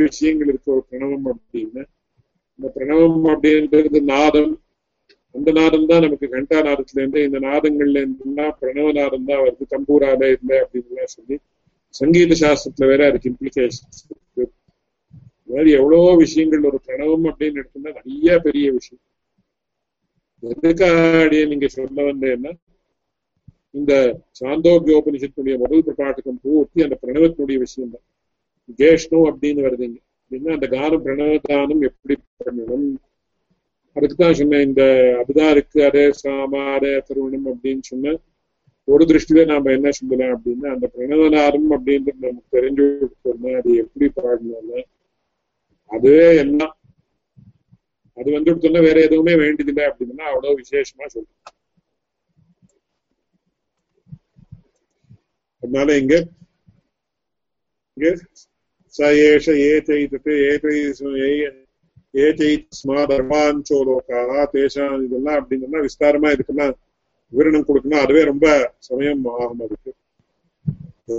[0.00, 1.82] விஷயங்கள் இருக்கு ஒரு பிரணவம் அப்படின்னு.
[2.58, 4.52] இந்த பிரணவம் அப்படின்றது நாதம்.
[5.34, 9.64] அந்த நாதம் தான் நமக்கு கண்டா நாதத்துல இருந்து இந்த நாதங்கள்ல இருந்துன்னா பிரணவ நாதம் தான் வருது.
[9.74, 11.38] தம்பூரால இல்லை அப்படின்னு சொல்லி
[11.94, 14.02] சங்கீத சாஸ்திரத்துல வேற அதுக்கு இம்ப்ளிகேஷன்ஸ்
[15.52, 19.02] மாதிரி எவ்வளவோ விஷயங்கள் ஒரு பிரணவம் அப்படின்னு எடுத்தோம்னா நிறைய பெரிய விஷயம்.
[20.42, 22.52] எதுக்காக நீங்க சொல்ல வந்தேன்னா
[23.74, 23.92] இந்த
[24.40, 28.06] சாந்தோக்கியோபனிஷத்துடைய முதல் பிரபாட்டகம் பூர்த்தி அந்த பிரணவத்தினுடைய விஷயம் தான்
[28.78, 31.30] கேஷ்ணம் அப்படின்னு வருதுங்க அப்படின்னா அந்த கானம் பிரணவ
[31.88, 32.88] எப்படி பண்ணணும்
[33.96, 34.82] அதுக்குதான் சொன்னேன் இந்த
[35.20, 38.14] அதுதான் இருக்கு அதே சாமா அதே திருவணம் அப்படின்னு சொன்ன
[38.88, 44.80] ஒரு திருஷ்டியில நாம என்ன சொல்லலாம் அப்படின்னா அந்த பிரணவனாரம் அப்படின்றது நமக்கு தெரிஞ்சு கொடுத்தோம்னா அது எப்படி பாடணும்னா
[45.92, 46.74] அதுவே எல்லாம்
[48.18, 51.38] அது வந்து கொடுத்தோம்னா வேற எதுவுமே வேண்டியதில்லை அப்படின்னா அவ்வளவு விசேஷமா சொல்றோம்.
[55.62, 56.14] அதனால இங்க
[57.96, 58.08] இங்க
[58.94, 60.76] ச ஏஷ ஏதைத்து ஏதை
[62.14, 64.20] ஏதைஸ்மாதர்மாஞ்சோ லோகா
[64.54, 66.74] தேசான் இதெல்லாம் அப்படின்னா விஸ்தாரமா இதுக்கெல்லாம்
[67.32, 68.02] விவரணம் கொடுக்கணும்.
[68.04, 68.46] அதுவே ரொம்ப
[68.88, 69.90] சமயம் ஆகும் அதுக்கு.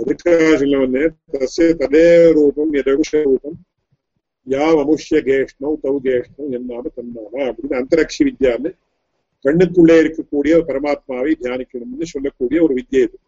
[0.02, 1.00] எதுக்காக சொல்ல
[1.34, 2.04] தசே ததே
[2.36, 3.58] ரூபம் எதகுஷ ரூபம்
[4.46, 8.70] யா அமுஷ்ய கேஷ்ணம் தௌ கேஷ்ணம் என்னாம தன்னாமா அப்படின்னு அந்தரக்ஷி வித்யான்னு
[9.44, 13.18] கண்ணுக்குள்ளே இருக்கக்கூடிய பரமாத்மாவை தியானிக்கணும்னு சொல்லக்கூடிய ஒரு வித்யை இது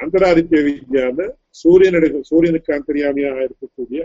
[0.00, 4.00] அந்தராதித்ய வித்யான்னு சூரியனுடைய சூரியனுக்கு அந்தரியாமியாக இருக்கக்கூடிய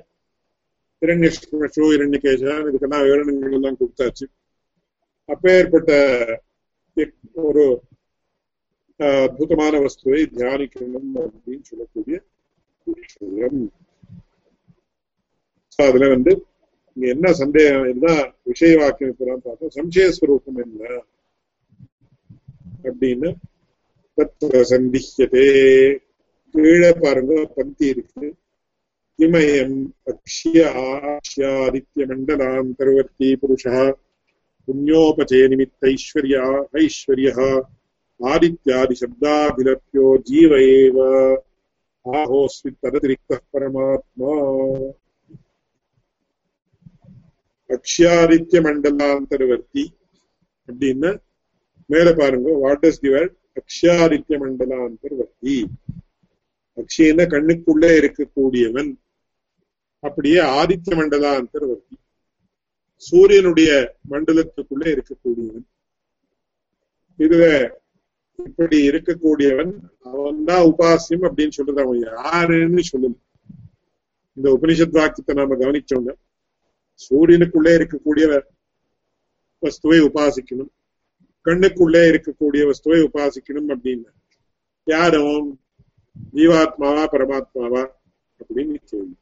[1.02, 4.26] இரண்யோ இரண்யகேசன் இதுக்கெல்லாம் விவரணங்கள் எல்லாம் கொடுத்தாச்சு
[5.30, 5.92] அப்பேற்பட்ட
[7.44, 7.66] ஒரு
[9.00, 12.18] அற்புதமான வஸ்துவை தியானிக்கணும் அப்படின்னு சொல்லக்கூடிய
[12.88, 13.60] விஷயம்
[15.80, 16.32] அதுல வந்து
[16.94, 21.04] இங்க என்ன சந்தேகம் என்ன விஷய வாக்கியம் இப்பதான் பார்த்தோம் சம்சயஸ்வரூபம் என்ன?
[22.84, 23.36] அப்படின்னு
[24.14, 25.50] தத்துவ சந்திக்கதே
[26.52, 28.36] கீழே பாருங்க பந்தி இருக்கு.
[29.20, 33.94] இமயம் அக்ஷிய ஆக்ஷ்யாதித்ய மண்டலாந்தர்வர்த்தி புருஷா.
[34.68, 37.64] புண்ணியோபச்சய நிமித்தைஸ்வர்யா ஐஸ்வர்ய
[38.20, 40.98] ஆதித்யாதிசப்தாபிலப்யோ ஜீவ ஏவ.
[42.06, 44.34] ஆஹோஸ்மி தததிரிக்த பரமாத்மா.
[47.70, 49.84] அக்ஷயாதித்ய மண்டலாந்தர்வர்த்தி
[50.68, 51.10] அப்படின்னு
[51.90, 55.56] மேல பாருங்க வாட் இஸ் தி வேர்ட் அக்ஷயாதித்ய மண்டலாந்தர்வர்த்தி
[56.78, 58.90] அக்ஷயன கண்ணுக்குள்ளே இருக்கக்கூடியவன்.
[60.04, 61.96] அப்படியே ஆதித்ய மண்டலாந்தர்வர்த்தி
[63.04, 63.72] சூரியனுடைய
[64.12, 65.66] மண்டலத்துக்குள்ளே இருக்கக்கூடியவன்.
[67.20, 67.46] இதுல
[68.40, 69.72] இப்படி இருக்கக்கூடியவன்
[70.12, 73.16] அவன் தான் உபாசியம் அப்படின்னு சொல்றது அவன் யாருன்னு சொல்லல.
[74.38, 76.12] இந்த உபனிஷத் வாக்கியத்தை நாம கவனிச்சோங்க
[77.00, 78.26] சூரியனுக்குள்ளே இருக்கக்கூடிய
[79.64, 80.72] வஸ்துவை உபாசிக்கணும்
[81.46, 84.10] கண்ணுக்குள்ளே இருக்கக்கூடிய வஸ்துவை உபாசிக்கணும் அப்படின்னு
[84.88, 85.48] யாரும்
[86.34, 87.84] ஜீவாத்மாவா பரமாத்மாவா
[88.40, 89.16] அப்படின்னு கேள்வி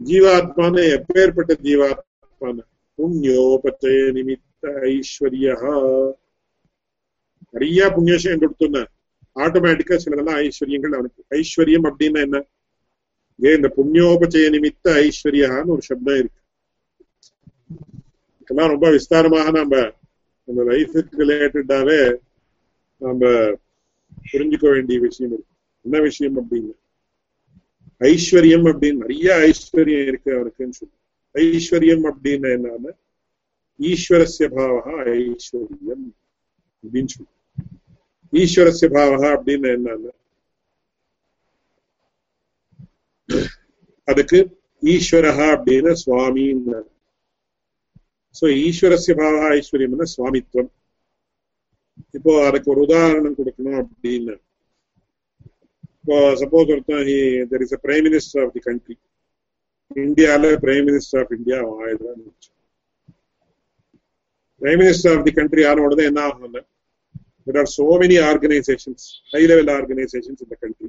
[0.00, 2.56] ஜீவாத்மான எப்பேற்பட்ட ஜீவாத்மான
[2.98, 5.56] புண்ணியோபச்சய நிமித்த ஐஸ்வர்யா
[7.54, 8.80] நிறைய புண்ணியம் கொடுத்தோன்ன
[9.36, 12.38] ஆட்டோமேட்டிக்கா சிலதெல்லாம் ஐஸ்வர்யங்கள் அவனுக்கு ஐஸ்வர்யம் அப்படின்னா என்ன
[13.38, 16.39] ஏன் இந்த புண்ணியோபச்சய நிமித்த ஐஸ்வர்யான்னு ஒரு சப்தம் இருக்கு
[18.50, 19.74] இதுக்கெல்லாம் ரொம்ப விஸ்தாரமாக நம்ம
[20.48, 21.98] நம்ம லைஃபுக்கு ரிலேட்டடாவே
[23.02, 23.22] நம்ம
[24.30, 25.52] புரிஞ்சுக்க வேண்டிய விஷயம் இருக்கு.
[25.84, 26.72] என்ன விஷயம் அப்படின்னு
[28.00, 30.96] ஐஸ்வர்யம் அப்படின்னு நிறைய ஐஸ்வர்யம் இருக்கு அவருக்குன்னு சொல்லி.
[31.34, 32.92] ஐஸ்வர்யம் அப்படின்னு என்னன்னா
[33.80, 36.06] ஈஸ்வரஸ்ய பாவகா ஐஸ்வர்யம்
[36.84, 37.32] அப்படின்னு சொல்லி.
[38.32, 40.14] ஈஸ்வரஸ்ய பாவகா அப்படின்னு என்னன்னா
[44.08, 44.38] அதுக்கு
[44.82, 46.80] ஈஸ்வரஹா அப்படின்னு சுவாமின்னு
[48.36, 50.70] சோ ஈஸ்வரஸ்ய பாவா ஐஸ்வர்யம்னா சுவாமித்வம்
[52.16, 54.34] இப்போ அதுக்கு ஒரு உதாரணம் கொடுக்கணும் அப்படின்னு.
[55.96, 57.08] இப்போ சப்போஸ் ஒருத்தன்
[57.50, 58.96] there is a prime minister of the country
[60.04, 62.30] இந்தியால prime minister of India ஆயிடுறான்னு
[64.62, 66.62] prime minister of the country ஆன உடனே என்ன ஆகும்னா
[67.46, 70.88] there are so many organisations high level organisations இந்த கண்ட்ரி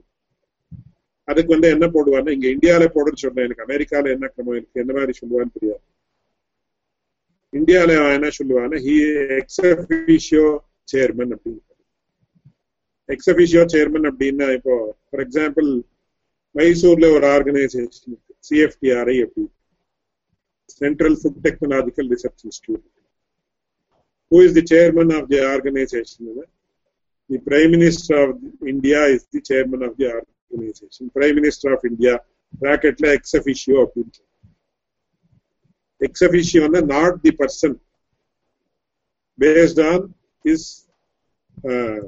[1.28, 4.82] அதுக்கு வந்து என்ன போடுவாருன்னா இங்க இந்தியாவில போடுன்னு சொன்னேன் எனக்கு அமெரிக்கால என்ன கிரமம் இருக்கு?
[4.84, 5.84] என்ன மாதிரி சொல்லுவான்னு தெரியாது.
[7.54, 8.96] இந்தியாவில என்ன சொல்லுவான்னா ஹி
[9.42, 10.46] எக்ஸபிஷியோ
[10.88, 11.64] சேர்மன் அப்படின்னு
[13.10, 14.76] எக்ஸபிஷியோ சேர்மன் அப்படின்னா இப்போ
[15.08, 15.70] ஃபார் எக்ஸாம்பிள்
[16.56, 18.18] மைசூர்ல ஒரு ஆர்கனைசேஷன் இருக்கு
[18.50, 19.46] சிஎஃப்டிஆர்ஐ அப்படி
[20.80, 22.88] central food technological research institute
[24.32, 26.20] who is the chairman of the organization
[27.30, 28.30] the prime minister of
[28.74, 32.14] india is the chairman of the organization prime minister of india
[32.54, 34.14] bracket la ex officio அப்படின்னு
[36.02, 37.74] ex officio வந்து not the person.
[39.40, 40.00] Based on
[40.46, 40.62] his
[41.66, 42.00] uh,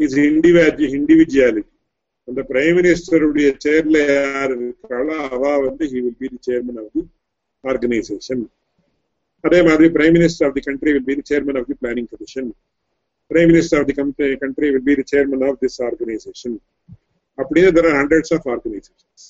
[0.00, 1.68] his individuality.
[2.28, 7.02] அந்த prime மினிஸ்டருடைய சேர்ல யார் இருக்காளோ அவ வந்து he will be the chairman of the
[7.64, 8.42] organisation
[9.44, 12.50] அதே மாதிரி prime minister of the country will be the chairman of the planning commission
[13.30, 13.96] prime minister of the
[14.42, 16.56] country will be the chairman of this organisation
[17.38, 19.26] அப்படின்னு there are hundreds of organisations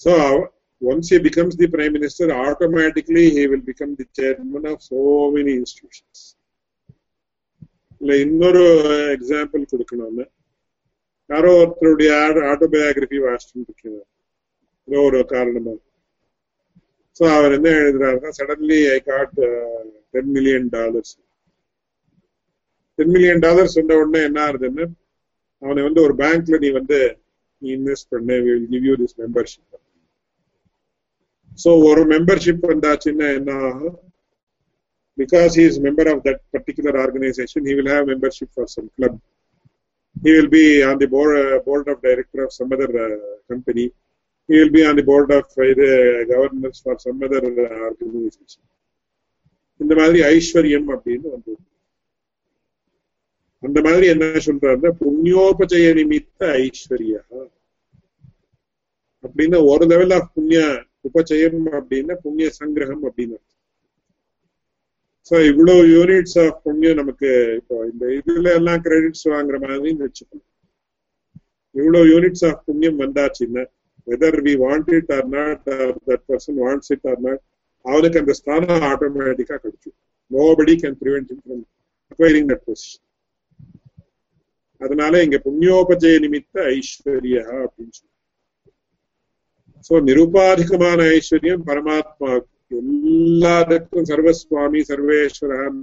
[0.00, 0.12] So
[0.82, 5.52] once he becomes the prime minister, automatically he will become the chairman of so many
[5.54, 6.18] institutions.
[8.00, 8.62] இல்ல இன்னொரு
[9.14, 10.24] example கொடுக்கணும்னு
[11.30, 12.10] யாரோ ஒருத்தருடைய
[12.50, 14.04] autobiography வாசிச்சுட்டு இருக்கிறார்
[14.88, 15.72] ஏதோ ஒரு காரணமா
[17.16, 19.32] ஸோ அவர் என்ன எழுதுறாருன்னா suddenly I got
[20.14, 21.14] ten million dollars
[22.98, 24.86] ten million dollars சொன்ன உடனே என்ன ஆகுதுன்னு
[25.62, 27.00] அவனை வந்து ஒரு பேங்க்ல நீ வந்து
[27.62, 29.66] நீ இன்வெஸ்ட் பண்ண will give you this membership
[31.58, 33.96] so ஒரு மெம்பர்ஷிப் வந்தாச்சுன்னா என்ன ஆகும்
[35.18, 39.18] because he is member of that particular organisation he will have membership for some club
[40.16, 43.16] he will be on the board, uh, board of director of some other uh,
[43.50, 43.92] company.
[44.48, 45.90] He will be on the board of either
[46.26, 47.18] governors for some
[49.80, 51.54] இந்த மாதிரி ஐஸ்வர்யம் அப்படின்னு வந்து
[53.62, 57.20] அந்த மாதிரி என்ன சொல்றாருன்னா புண்ணியோபஜய நிமித்த ஐஸ்வர்யா
[59.24, 60.60] அப்படின்னு ஒரு லெவல் ஆஃப் புண்ணிய
[61.06, 63.38] உபச்சயம் அப்படின்னா புண்ணிய சங்கிரகம் அப்படின்னு
[65.30, 70.46] ஸோ இவ்வளவு யூனிட்ஸ் ஆஃப் புண்ணியம் நமக்கு இப்போ இந்த இதுல எல்லாம் கிரெடிட்ஸ் வாங்குற மாதிரி வச்சுக்கணும்.
[71.74, 73.64] இவ்வளவு யூனிட்ஸ் ஆஃப் புண்ணியம் வந்தாச்சுன்னா
[74.06, 75.64] whether we want it or not
[76.08, 77.42] that person wants it or not
[77.84, 79.96] அவனுக்கு அந்த ஸ்தானம் ஆட்டோமேட்டிக்கா கிடைக்கும்.
[80.30, 81.64] Nobody can prevent from
[82.12, 83.02] acquiring that position
[84.80, 88.14] அதனால இங்க புண்ணியோபஜய நிமித்த ஐஸ்வர்யா அப்படின்னு சொல்லி
[89.86, 92.30] சோ நிருபாதிகமான ஐஸ்வர்யம் பரமாத்மா
[92.72, 95.80] எல்லாத்துக்கும் சர்வஸ்வாமி சர்வேஸ்வரன்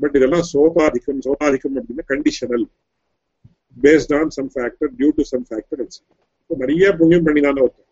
[0.00, 2.66] பட் இதெல்லாம் சோபாதிக்கம் சோபாதிக்கம் அப்படின்னா conditional
[3.76, 5.82] based on some factor due to some factor
[6.50, 7.86] நிறைய புண்ணியம் பண்ணிதானே ஒருத்தன்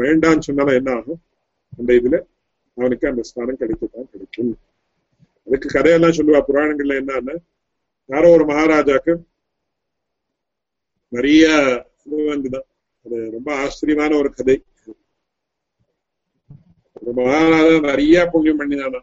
[0.00, 1.20] வேண்டான்னு சொன்னாலும் என்ன ஆகும்
[1.72, 2.16] அந்த இதுல
[2.76, 4.52] அவனுக்கு அந்த ஸ்தானம் கிடைக்கத்தான் கிடைக்கும்
[5.46, 7.36] அதுக்கு கதையெல்லாம் சொல்லுவா புராணங்கள்ல என்னன்னா
[8.10, 9.14] யாரோ ஒரு மகாராஜாக்கு
[11.12, 11.44] நிறைய
[12.08, 12.60] இது
[13.06, 14.56] அது ரொம்ப ஆச்சரியமான ஒரு கதை.
[17.18, 19.00] மகாநாதன் நிறைய புண்ணியம் பண்ணினானா.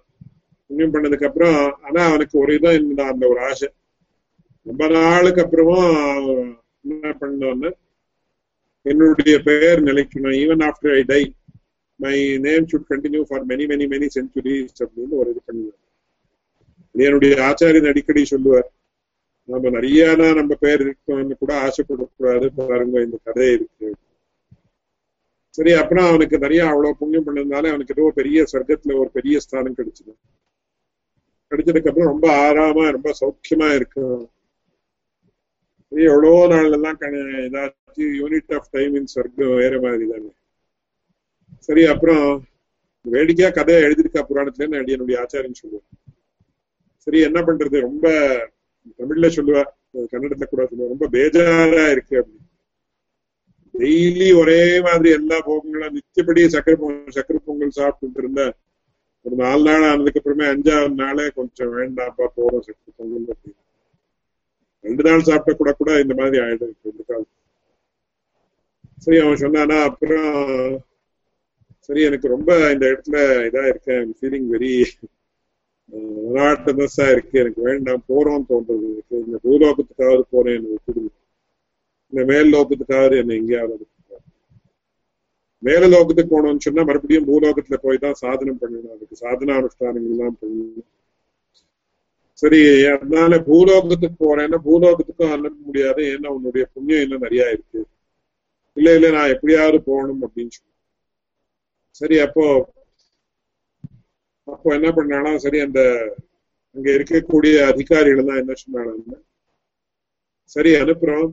[0.70, 3.68] புண்ணியம் பண்ணதுக்கு அப்புறம் ஆனா அவனுக்கு ஒரு இதான் இருந்தா அந்த ஒரு ஆசை.
[4.66, 5.90] ரொம்ப நாளுக்கு அப்புறமும்
[6.86, 7.70] என்ன பண்ணோன்னு
[8.86, 11.22] என்னுடைய பெயர் நிலைக்கணும் even after I die
[12.00, 15.82] my name should continue for many many many centuries அப்படின்னு ஒரு இது பண்ணுவார்
[16.96, 18.68] என்னுடைய ஆச்சாரியன் அடிக்கடி சொல்லுவார்
[19.50, 20.04] நம்ம நிறைய
[20.40, 23.90] நம்ம பேர் இருக்கணும்னு கூட ஆசைப்படக்கூடாது பாருங்க இந்த கதை இருக்கு.
[25.58, 30.14] சரி அப்புறம் அவனுக்கு நிறைய அவ்வளவு புண்ணியம் பண்ணதுனால அவனுக்கு ஏதோ பெரிய சொர்க்கத்துல ஒரு பெரிய ஸ்தானம் கிடைச்சது.
[31.52, 34.24] கிடைச்சதுக்கு அப்புறம் ரொம்ப ஆறாமா ரொம்ப சௌக்கியமா இருக்கும்.
[35.92, 36.98] எவ்வளோ நாள்ல எல்லாம்
[37.44, 40.32] ஏதாச்சும் யூனிட் ஆஃப் டைம் இன் சொர்க்கம் வேற மாதிரி தானே.
[41.68, 42.26] சரி அப்புறம்
[43.06, 45.88] வேடிக்கையா கதையை எழுதியிருக்கா புராணத்துல என்னுடைய ஆச்சாரியன் சொல்லுவேன்
[47.08, 47.78] சரி என்ன பண்றது?
[47.90, 48.06] ரொம்ப
[49.00, 49.62] தமிழ்ல சொல்லுவா
[50.12, 52.44] கன்னடத்துல கூட சொல்லுவா ரொம்ப பேஜாரா இருக்கு அப்படின்னு.
[53.74, 58.44] டெய்லி ஒரே மாதிரி எல்லா போகங்களும் நிச்சயப்படி சக்கரை பொங்கல் சக்கரை பொங்கல் சாப்பிட்டு இருந்த
[59.26, 63.62] ஒரு நாலு நாள் ஆனதுக்கு அப்புறமே அஞ்சாவது நாளே கொஞ்சம் வேண்டாம்ப்பா போறோம் சக்கரை பொங்கல் அப்படின்னு.
[64.84, 67.32] ரெண்டு நாள் சாப்பிட்ட கூட கூட இந்த மாதிரி ஆயிடும் இந்த காலம்
[69.06, 70.30] சரி அவன் சொன்னானா அப்புறம்
[71.90, 74.72] சரி எனக்கு ரொம்ப இந்த இடத்துல இதா இருக்கேன் ஃபீலிங் வெரி
[75.92, 77.36] விளையாட்டுனஸா இருக்கு.
[77.42, 78.88] எனக்கு வேண்டாம் போறோம்னு தோன்றது.
[78.94, 81.12] இருக்கு இந்த பூலோகத்துக்காவது போறேன் எனக்கு கொடுங்க
[82.14, 83.86] இந்த மேல் லோகத்துக்காவது என்ன எங்கேயாவது
[85.64, 88.92] மேல லோகத்துக்கு போனோம்னு சொன்னா மறுபடியும் பூலோகத்துல போய் தான் சாதனம் பண்ணணும்.
[88.96, 90.86] அதுக்கு சாதன அனுஷ்டானங்கள் எல்லாம் பண்ணணும்.
[92.42, 92.60] சரி
[92.94, 96.02] அதனால பூலோகத்துக்கு போறேன்னா பூலோகத்துக்கும் அனுப்ப முடியாது.
[96.14, 97.82] ஏன்னா உன்னுடைய புண்ணியம் இன்னும் நிறைய இருக்கு.
[98.78, 100.80] இல்ல இல்ல நான் எப்படியாவது போகணும் அப்படின்னு சொன்னேன்.
[102.02, 102.46] சரி அப்போ
[104.48, 105.82] அப்போ என்ன பண்ணானா சரி அந்த
[106.76, 109.20] அங்க இருக்கக்கூடிய அதிகாரிகள் எல்லாம் என்ன சொன்னாங்கன்னா
[110.56, 111.28] சரி அனுப்புறோம்.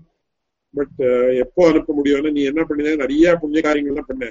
[0.75, 1.01] பட்
[1.45, 4.27] எப்போ அனுப்ப முடியும்னு நீ என்ன பண்ணின நிறைய புண்ணிய காரியங்கள் எல்லாம் பண்ண.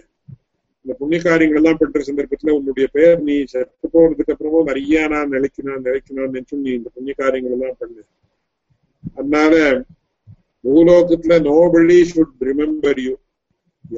[0.85, 5.85] இந்த புண்ணிய காரியங்கள் எல்லாம் பண்ற சந்தர்ப்பத்துல உன்னுடைய பேர் நீ செத்து போனதுக்கு அப்புறமும் நிறைய நான் நிலைக்கணும்
[5.87, 8.01] நிலைக்கணும்னு நினைச்சும் நீ இந்த புண்ணிய காரியங்கள் எல்லாம் பண்ணு.
[9.17, 9.53] அதனால
[10.63, 13.13] பூலோகத்துல நோபடி ஷுட் ரிமெம்பர் யூ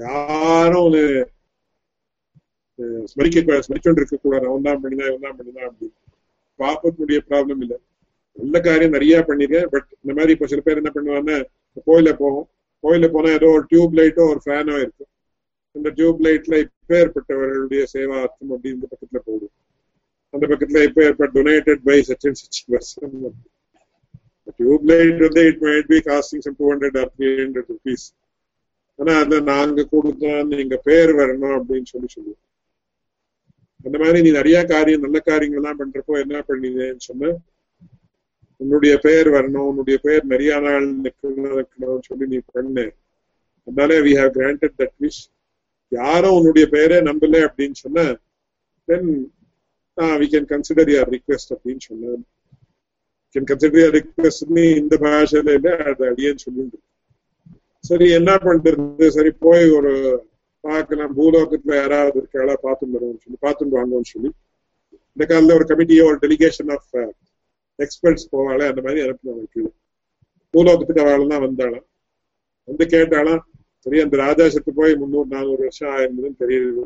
[0.04, 0.92] யாரும்
[3.12, 5.98] ஸ்மரிக்க ஸ்மரிச்சோண்டு இருக்க கூடாது அவன் தான் பண்ணிதான் இவன் தான் பண்ணிதான் அப்படின்னு
[6.60, 7.78] பாப்பத்துடைய ப்ராப்ளம் இல்லை.
[8.38, 11.38] நல்ல காரியம் நிறைய பண்ணிருக்கேன் பட் இந்த மாதிரி இப்ப சில பேர் என்ன பண்ணுவாங்கன்னா
[11.88, 12.46] கோயில போவோம்.
[12.84, 15.10] கோயில போனா ஏதோ ஒரு டியூப் லைட்டோ ஒரு ஃபேனோ இருக்கும்.
[15.76, 19.54] அந்த டியூப் லைட்ல இப்ப ஏற்பட்டவர்களுடைய சேவார்த்தம் அப்படி இந்த பக்கத்துல போடும்
[20.34, 23.16] அந்த பக்கத்துல இப்ப ஏற்பட்ட donated by such and such person
[24.60, 28.06] tube light வந்து it might be costing some two hundred or three hundred rupees
[29.00, 32.42] ஆனா அதுல நாங்க கொடுத்தோம் நீங்க பேர் வரணும் அப்படின்னு சொல்லி சொல்லுவோம்.
[33.86, 37.32] அந்த மாதிரி நீ நிறைய காரியம் நல்ல காரியங்கள் எல்லாம் பண்றப்போ என்ன பண்ணினேன்னு சொன்ன?
[38.62, 42.86] உன்னுடைய பெயர் வரணும் உன்னுடைய பெயர் நிறைய நாள் நிற்கணும் சொல்லி நீ பண்ணு.
[43.68, 45.22] அதனால we have granted that wish
[45.92, 48.06] யாரும் உன்னுடைய பெயரே நம்பல அப்படின்னு சொன்ன
[48.88, 49.10] then
[50.22, 52.16] we can consider your request அப்படின்னு சொன்ன.
[53.36, 56.80] கேன் கன்சிடர் யார் ரிக்வெஸ்ட் இந்த பாஷையில இல்லை அது அடியேன்னு சொல்லிட்டு.
[57.90, 59.08] சரி என்ன பண்றது?
[59.18, 59.94] சரி போய் ஒரு
[60.64, 61.14] பார்க்கலாம்.
[61.18, 62.56] பூலோகத்துல யாராவது இருக்காளா?
[62.66, 64.30] பார்த்துட்டு வருவோம்னு சொல்லி பார்த்துட்டு வாங்கன்னு சொல்லி.
[65.16, 66.92] இந்த காலத்துல ஒரு கமிட்டியோ ஒரு டெலிகேஷன் ஆஃப்
[67.80, 69.72] எக்ஸ்பர்ட்ஸ் போவாளே அந்த மாதிரி அனுப்பினாங்க கீழே
[70.54, 71.86] பூலோகத்துக்கு அவள் தான் வந்தாளாம்
[72.68, 73.42] வந்து கேட்டாலாம்
[73.86, 76.84] சரி அந்த ராஜா செத்து போய் முந்நூறு நானூறு வருஷம் ஆயிருந்ததுன்னு தெரியுது.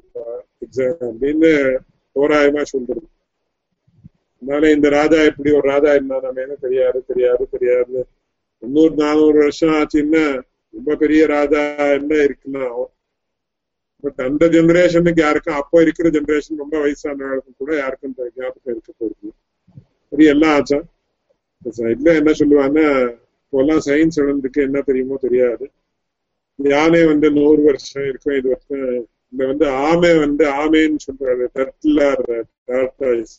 [0.65, 1.51] எக்ஸாம் அப்படின்னு
[2.15, 3.03] தோராயமா சொல்றது.
[4.41, 7.97] அதனால இந்த ராஜா எப்படி ஒரு ராஜா இருந்தானே தெரியாது தெரியாது தெரியாது.
[8.63, 10.23] முந்நூறு நானூறு வருஷம் ஆச்சுன்னா
[10.73, 11.61] ரொம்ப பெரிய ராஜா
[11.99, 12.65] என்ன இருக்குன்னா
[14.03, 19.29] பட் அந்த ஜெனரேஷனுக்கு யாருக்கும் அப்போ இருக்கிற ஜெனரேஷன் ரொம்ப வயசானவர்களுக்கும் கூட யாருக்கும் ஞாபகம் இருக்க போகுது
[20.11, 20.79] அது எல்லாம் ஆச்சா?
[21.77, 22.87] சைட்ல என்ன சொல்லுவாங்கன்னா
[23.43, 25.65] இப்போல்லாம் சயின்ஸ் வளர்ந்துக்கு என்ன தெரியுமோ தெரியாது.
[26.59, 32.23] யானை வந்து நூறு வருஷம் இருக்கும் இது வரைக்கும் இந்த வந்து ஆமை வந்து ஆமைன்னு சொல்றாரு டர்டிலார்
[32.67, 33.35] டார்டாய்ஸ்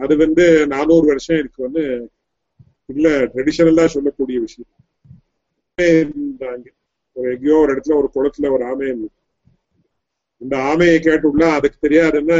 [0.00, 1.84] அது வந்து நானூறு வருஷம் இருக்குன்னு
[2.86, 4.72] இல்ல ட்ரெடிஷனலா சொல்லக்கூடிய விஷயம்.
[5.78, 6.66] இருந்தாங்க
[7.16, 8.88] ஒரு எங்கேயோ ஒரு இடத்துல ஒரு குளத்துல ஒரு ஆமை
[10.42, 12.38] இந்த ஆமையை கேட்டுள்ள அதுக்கு தெரியாதுன்னு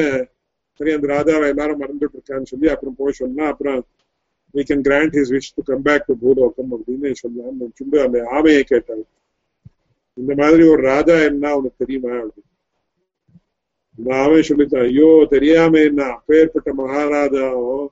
[0.80, 3.80] சரி அந்த ராஜாவை எல்லாரும் மறந்துட்டு இருக்கான்னு சொல்லி அப்புறம் போய் சொன்னா அப்புறம்
[4.54, 8.62] we can grant his wish to come back to பூலோகம் அப்படின்னு சொல்லலாம்னு சொல்லி அந்த ஆமையை
[8.72, 9.04] கேட்டாங்க
[10.18, 11.52] இந்த மாதிரி ஒரு ராஜா என்ன?
[11.56, 12.14] உனக்கு தெரியுமா?
[12.16, 12.46] அப்படின்னு.
[13.98, 16.02] இந்த ஆமை சொல்லித்தான் ஐயோ தெரியாம என்ன?
[16.14, 17.86] அப்பேற்பட்ட மகாராஜாவும்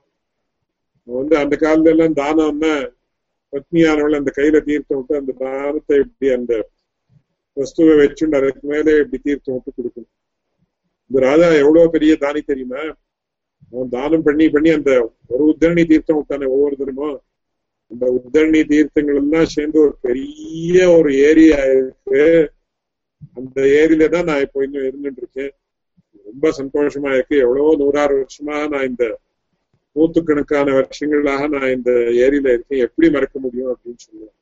[1.07, 2.73] வந்து அந்த காலத்துல எல்லாம் தானம்னா
[3.53, 6.53] பத்னியானவள் அந்த கையில தீர்த்தம் விட்டு அந்த தானத்தை இப்படி அந்த
[7.57, 10.13] வஸ்துவை வச்சுண்டு அதுக்கு மேலே இப்படி தீர்த்தம் விட்டு கொடுக்கணும்
[11.11, 12.81] இந்த ராஜா எவ்வளவு பெரிய தானி தெரியுமா?
[13.73, 14.91] அவன் தானம் பண்ணி பண்ணி அந்த
[15.33, 17.17] ஒரு உத்தரணி தீர்த்தம் விட்டானே ஒவ்வொரு தினமும்
[17.91, 22.23] அந்த உத்தரணி தீர்த்தங்கள் எல்லாம் சேர்ந்து ஒரு பெரிய ஒரு ஏரியா இருக்கு
[23.37, 25.51] அந்த ஏரியில தான் நான் இப்போ இன்னும் இருந்துட்டு இருக்கேன்.
[26.25, 27.35] ரொம்ப சந்தோஷமா இருக்கு.
[27.45, 29.03] எவ்வளவோ நூறாறு வருஷமா நான் இந்த
[29.95, 31.91] நூத்துக்கணக்கான வருஷங்களாக நான் இந்த
[32.23, 32.83] ஏரியில இருக்கேன்.
[32.87, 34.35] எப்படி மறக்க முடியும் அப்படின்னு சொல்லுவேன்.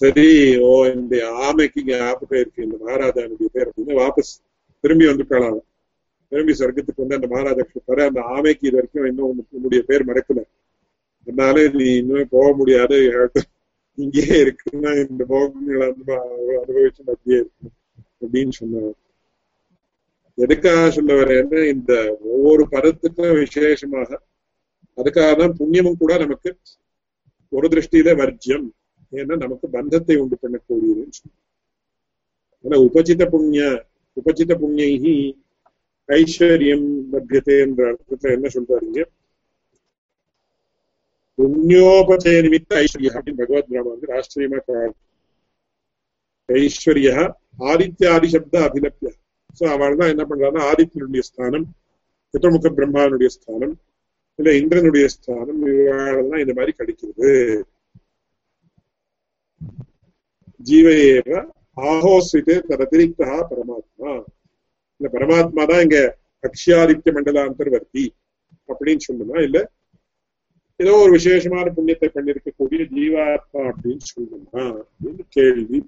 [0.00, 0.28] சரி
[0.68, 2.64] ஓ இந்த ஆமைக்கு ஞாபகம் இருக்கு.
[2.66, 4.32] இந்த மகாராஜானுடைய பேர் அப்படின்னு வாபஸ்
[4.80, 5.60] திரும்பி வந்துட்டாளாம்
[6.28, 10.42] திரும்பி சொர்க்கத்துக்கு வந்து அந்த மகாராஜா கொடுப்பாரு அந்த ஆமைக்கு இது வரைக்கும் இன்னும் உன்னுடைய பேர் மறக்கல.
[11.20, 12.96] அதனால நீ இன்னுமே போக முடியாது.
[13.94, 17.68] இங்கேயே இருக்குன்னா இந்த போகங்களை அனுபவிச்சு அப்படியே இருக்கு.
[18.20, 18.94] அப்படின்னு சொன்னார்
[20.38, 21.92] எதுக்காக சொல்ல வரேன்னு இந்த
[22.34, 24.10] ஒவ்வொரு பதத்துக்கும் விசேஷமாக
[24.98, 26.50] அதுக்காக தான் புண்ணியமும் கூட நமக்கு
[27.52, 28.66] ஒரு திருஷ்டியில வர்ஜியம்.
[29.12, 31.42] ஏன்னா நமக்கு பந்தத்தை உண்டு பண்ணக்கூடியதுன்னு சொல்லுவோம்
[32.86, 33.64] உபஜித புண்ணிய
[34.16, 35.14] உபஜித புண்ணியி
[36.08, 39.00] ஐஸ்வர்யம் லபியத்தை என்ற அர்த்தத்துல என்ன சொல்றாருங்க
[41.38, 44.58] புண்ணியோபஜய நிமித்த ஐஸ்வர்யா அப்படின்னு பகவத் பிராம வந்து ராஷ்டிரியமா
[46.48, 47.16] ஐஸ்வர்யா
[47.70, 49.12] ஆதித்யாதி சப்த அபிலப்யா.
[49.58, 51.66] சோ அவள் தான் என்ன பண்றான்னா ஆதித்யனுடைய ஸ்தானம்
[52.34, 53.74] சித்தமுக பிரம்மானுடைய ஸ்தானம்
[54.38, 57.32] இல்ல இந்திரனுடைய ஸ்தானம் இவாளெல்லாம் இந்த மாதிரி கிடைக்கிறது.
[60.60, 61.30] ஜீவையேவ
[61.76, 64.10] ஆஹோசித்து தரதிரிக்தா பரமாத்மா.
[65.00, 65.98] இந்த பரமாத்மா தான் இங்க
[66.44, 68.04] அக்ஷயாதித்ய மண்டலாந்தர்வர்த்தி
[68.68, 69.58] அப்படின்னு சொல்லணுமா இல்ல
[70.80, 75.78] ஏதோ ஒரு விசேஷமான புண்ணியத்தை பண்ணிருக்கக்கூடிய ஜீவாத்மா அப்படின்னு சொல்லணுமா அப்படின்னு கேள்வி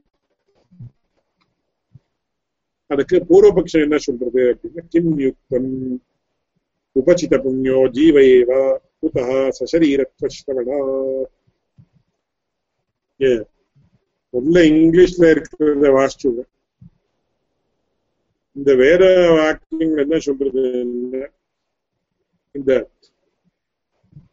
[2.91, 5.71] அதுக்கு பூர்வபக்ஷம் என்ன சொல்றது அப்படின்னா கிம் யுக்தம்
[6.97, 8.51] உபசித புண்ணியோ ஜீவையேவ
[9.01, 9.25] குதா
[9.59, 10.79] சசரீரத்வஸ்தவனா
[13.21, 13.33] ஏ
[14.35, 16.31] உள்ள இங்கிலீஷ்ல இருக்கிறத வாசிச்சு
[18.57, 19.05] இந்த வேத
[19.37, 20.63] வாக்கியங்கள் என்ன சொல்றது
[22.55, 22.73] இந்த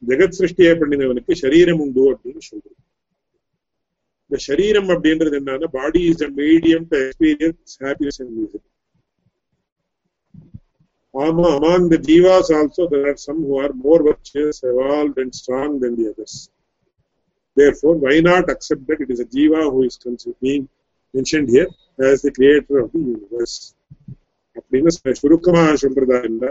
[0.04, 2.73] ஜெகத் சிருஷ்டியை பண்ணினவனுக்கு சரீரம் உண்டு அப்படின்னு சொல்றது
[4.33, 8.67] இந்த சரீரம் அப்படின்றது என்னன்னா body is a medium to experience happiness and music
[11.15, 15.71] ஆமா among the jivas also there are some who are more virtuous evolved and strong
[15.83, 16.35] than the others
[17.57, 19.97] therefore why not accept that it is a jiva who is
[20.43, 20.65] being
[21.15, 21.71] mentioned here
[22.01, 23.57] as the creator of the universe
[24.57, 26.45] அப்படின்னு சுருக்கமா சொல்றதா இல்ல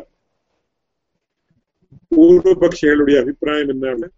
[2.12, 4.10] பூர்வபக்ஷிகளுடைய அபிப்பிராயம் என்ன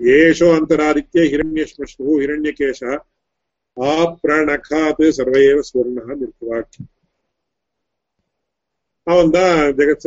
[0.00, 2.80] ஏஷோ அந்தராதித்ய ஹிரண்யஸ்மஸ்மு ஹிரண்யகேஷ
[3.76, 6.78] ஆப்ரணகாத் சர்வையேவ ஸ்வர்ணா நிற்குவாக்
[9.06, 10.06] அவன் தான் ஜெகத்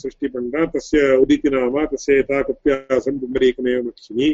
[0.00, 4.28] சிருஷ்டி பண்றான் தஸ்ய உதித்தி நாமா தஸ்யதா கப்பியாசம் பும்பரீகமேவ மக்ஷினி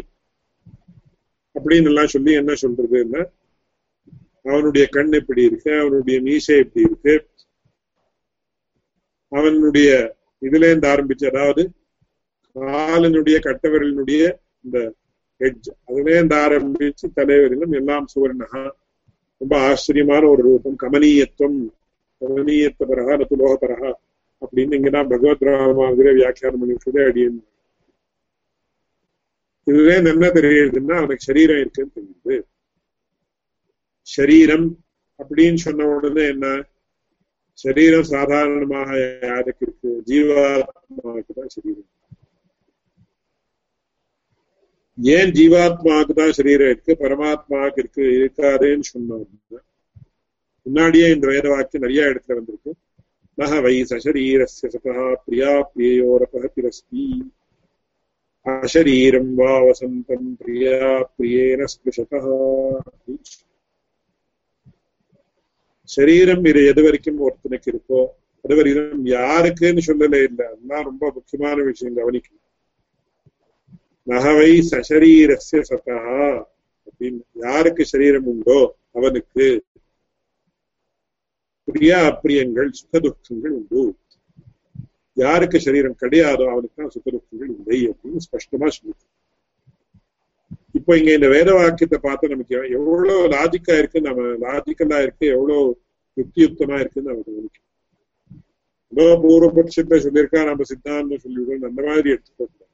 [1.54, 3.22] அப்படின்னு எல்லாம் சொல்லி என்ன சொல்றதுன்னா
[4.44, 7.14] அவனுடைய கண் எப்படி இருக்கு அவனுடைய மீசை எப்படி இருக்கு
[9.32, 9.90] அவனுடைய
[10.42, 11.62] இதுல இருந்து ஆரம்பிச்சு அதாவது
[12.56, 14.22] காலனுடைய கட்டவரலினுடைய
[14.66, 14.94] இந்த
[15.38, 18.70] ஹெட்ஜ் அதுலேருந்து ஆரம்பிச்சு தலைவரிலும் எல்லாம் சுவர்ணகா.
[19.38, 20.76] ரொம்ப ஆச்சரியமான ஒரு ரூபம்.
[20.82, 21.68] கமனீயத்துவம்.
[22.20, 23.92] கமனீயத்தபரகா நத்து லோகபரகா
[24.40, 27.44] அப்படின்னு இங்கதான் பகவத் ராமாந்திர வியாக்கியானம் பண்ணிட்டு அடியன்
[29.64, 32.42] இதுவே என்ன தெரியுதுன்னா அவனுக்கு சரீரம் இருக்குன்னு தெரியுது.
[34.02, 34.78] சரீரம்
[35.18, 36.64] அப்படின்னு சொன்ன உடனே என்ன?
[37.52, 40.02] சரீரம் சாதாரணமாக யாருக்கு இருக்கு?
[40.06, 41.94] ஜீவாத்மாவுக்கு தான் சரீரம்
[44.98, 46.92] ஏன் ஜீவாத்மாவுக்கு தான் சரீரம் இருக்கு?
[47.02, 49.26] பரமாத்மாவுக்கு இருக்கு இருக்காதுன்னு சொன்னோம்.
[50.66, 52.72] முன்னாடியே இந்த வேத வாக்கியம் நிறைய இடத்துல வந்திருக்கு.
[53.38, 54.94] நக வை சசரீரஸ்ய சதா
[55.24, 57.04] பிரியா பிரியோரபகதிரஸ்தி
[58.46, 60.78] அசரீரம் வா வசந்தம் பிரியா
[61.16, 62.20] பிரியேன ஸ்பிருஷதா
[65.88, 68.00] சரீரம் இது எது வரைக்கும் ஒருத்தனுக்கு இருக்கோ
[68.44, 70.46] அது வரைக்கும் யாருக்குன்னு சொல்லலே இல்லை.
[70.52, 72.45] அதுதான் ரொம்ப முக்கியமான விஷயம் கவனிக்கணும்.
[74.06, 76.00] நகவை சசரீரஸ்ய சதா
[76.88, 78.58] அப்படின்னு யாருக்கு சரீரம் உண்டோ
[78.98, 79.46] அவனுக்கு
[81.68, 83.80] பிரியா அப்பிரியங்கள் சுகதுக்கங்கள் உண்டு.
[85.16, 89.04] யாருக்கு சரீரம் கிடையாதோ அவனுக்கு தான் சுகதுக்கங்கள் இல்லை அப்படின்னு ஸ்பஷ்டமா சொல்லுது.
[90.78, 95.64] இப்போ இங்க இந்த வேத வாக்கியத்தை பார்த்து நமக்கு எவ்வளவு லாஜிக்கா இருக்கு நம்ம லாஜிக்கலா இருக்கு எவ்வளவு
[96.16, 97.62] யுக்தியுக்தமா இருக்குன்னு நம்ம கவனிக்கணும்.
[98.92, 102.65] ஏதோ பூர்வபட்சத்தை சொல்லியிருக்கா நம்ம சித்தாந்தம் சொல்லிவிடணும் அந்த மாதிரி எடுத்துக்கக்கூடாது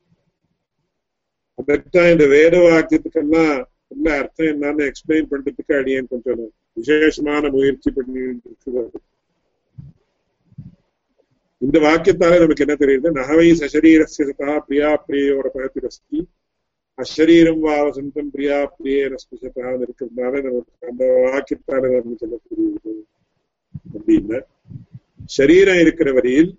[1.66, 9.00] அதற்காக இந்த வேத வாக்கியத்துக்கெல்லாம் உள்ள அர்த்தம் என்னன்னு எக்ஸ்பிளைன் பண்றதுக்கு அடியேன் கொஞ்சம் விசேஷமான முயற்சி பண்ணிட்டு
[11.62, 13.08] இந்த வாக்கியத்தால நமக்கு என்ன தெரியுது?
[13.10, 16.20] நகவை சசரீரஸ்யதா பிரியா பிரியோர பகத்திரஸ்தி
[16.98, 22.94] அஷரீரம் வா வசந்தம் பிரியா பிரியேன ஸ்புஷத்தான்னு இருக்கிறதுனால நமக்கு அந்த வாக்கியத்தால நமக்கு என்ன தெரியுது?
[23.94, 24.40] அப்படின்னு.
[25.26, 26.50] சரீரம் இருக்கிற வரையில்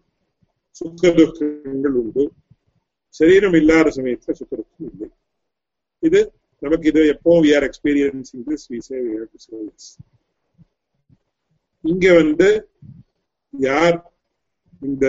[0.76, 2.32] சுக்க துக்கங்கள் உண்டு.
[3.16, 5.10] சரீரம் இல்லாத சமயத்துல சுக்க இல்லை
[6.04, 6.22] இது
[6.62, 9.90] நமக்கு இது எப்போ we are experiencing this we say we have to say this
[11.84, 12.50] இங்க வந்து
[13.54, 13.98] யார்
[14.82, 15.06] இந்த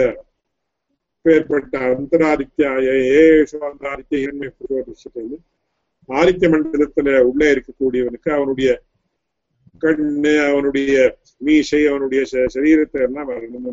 [1.25, 2.71] பேர்பட்ட அந்தராதித்ய
[3.19, 5.37] ஏஷோ அந்தராதித்ய இரண்மை புரோதிஷத்தில்
[6.09, 8.71] ஆதித்ய மண்டலத்துல உள்ளே இருக்கக்கூடியவனுக்கு அவனுடைய
[9.83, 10.93] கண்ணு அவனுடைய
[11.41, 12.23] மீசை அவனுடைய
[12.55, 13.69] சரீரத்தை எல்லாம் வரணும்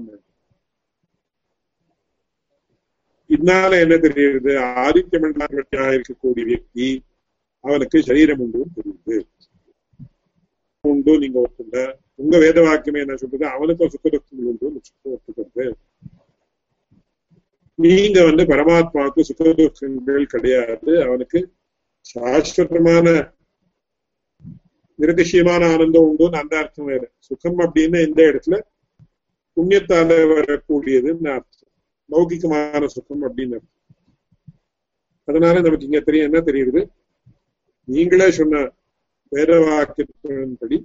[3.33, 4.51] இதனால என்ன தெரியுது?
[4.83, 6.87] ஆதித்ய மண்டலத்தியா இருக்கக்கூடிய வியக்தி
[7.63, 9.17] அவனுக்கு சரீரம் உண்டு தெரியுது.
[10.83, 11.77] உண்டு நீங்க ஒத்துங்க.
[12.15, 14.71] உங்க வேத வாக்கியமே என்ன சொல்றது அவனுக்கும் சுக்கதுக்கங்கள் உண்டு
[15.09, 15.65] ஒத்துக்கிறது
[17.79, 20.91] நீங்க வந்து பரமாத்மாவுக்கு சுக்கதுக்கங்கள் கிடையாது.
[21.03, 21.39] அவனுக்கு
[22.11, 23.07] சாஸ்வதமான
[24.99, 27.07] நிரதிசயமான ஆனந்தம் உண்டுன்னு அந்த அர்த்தம் வேறு.
[27.17, 28.57] சுகம் அப்படின்னு இந்த இடத்துல
[29.55, 31.60] புண்ணியத்தால வரக்கூடியதுன்னு அர்த்தம்.
[32.11, 33.59] லௌகிகமான சுகம் அப்படின்னு.
[35.23, 36.81] அதனால நமக்கு இங்க தெரியும் என்ன தெரியுது?
[37.87, 38.63] நீங்களே சொன்ன
[39.27, 40.77] வேத வாக்கியத்தின்படி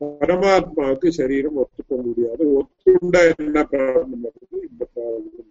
[0.00, 2.44] பரமாத்மாவுக்கு சரீரம் ஒத்துக்க முடியாது.
[2.58, 4.24] ஒத்துண்டா என்ன ப்ராப்ளம்
[4.68, 5.50] இந்த ப்ராப்ளம்.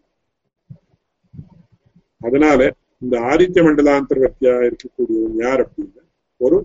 [2.22, 6.03] அதனால இந்த ஆதித்ய மண்டலாந்தர்வர்த்தியா இருக்கக்கூடியவன் யார் அப்படின்னா
[6.38, 6.58] ஒரு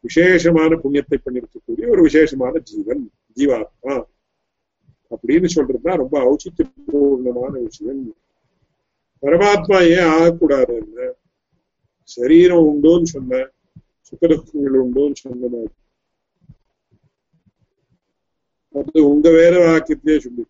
[0.00, 3.02] விசேஷமான புண்ணியத்தை பண்ணிருக்கக்கூடிய ஒரு விசேஷமான ஜீவன்
[3.36, 3.94] ஜீவாத்மா.
[5.12, 8.02] அப்படின்னு சொல்றதுதான் ரொம்ப ஔச்சித்யபூர்ணமான விஷயம்.
[9.22, 10.76] பரமாத்மா ஏன் ஆகக்கூடாது
[12.10, 13.42] சரீரம் உண்டோன்னு சொன்ன
[14.06, 15.74] சுக்கதுக்கங்கள் உண்டோன்னு சொன்ன மாதிரி.
[18.74, 20.44] அது உங்க வேற வாக்கியத்திலே சொல்லி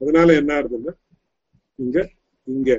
[0.00, 0.92] அதனால என்ன ஆகுதுன்னா
[1.78, 1.98] இங்க
[2.48, 2.70] இங்க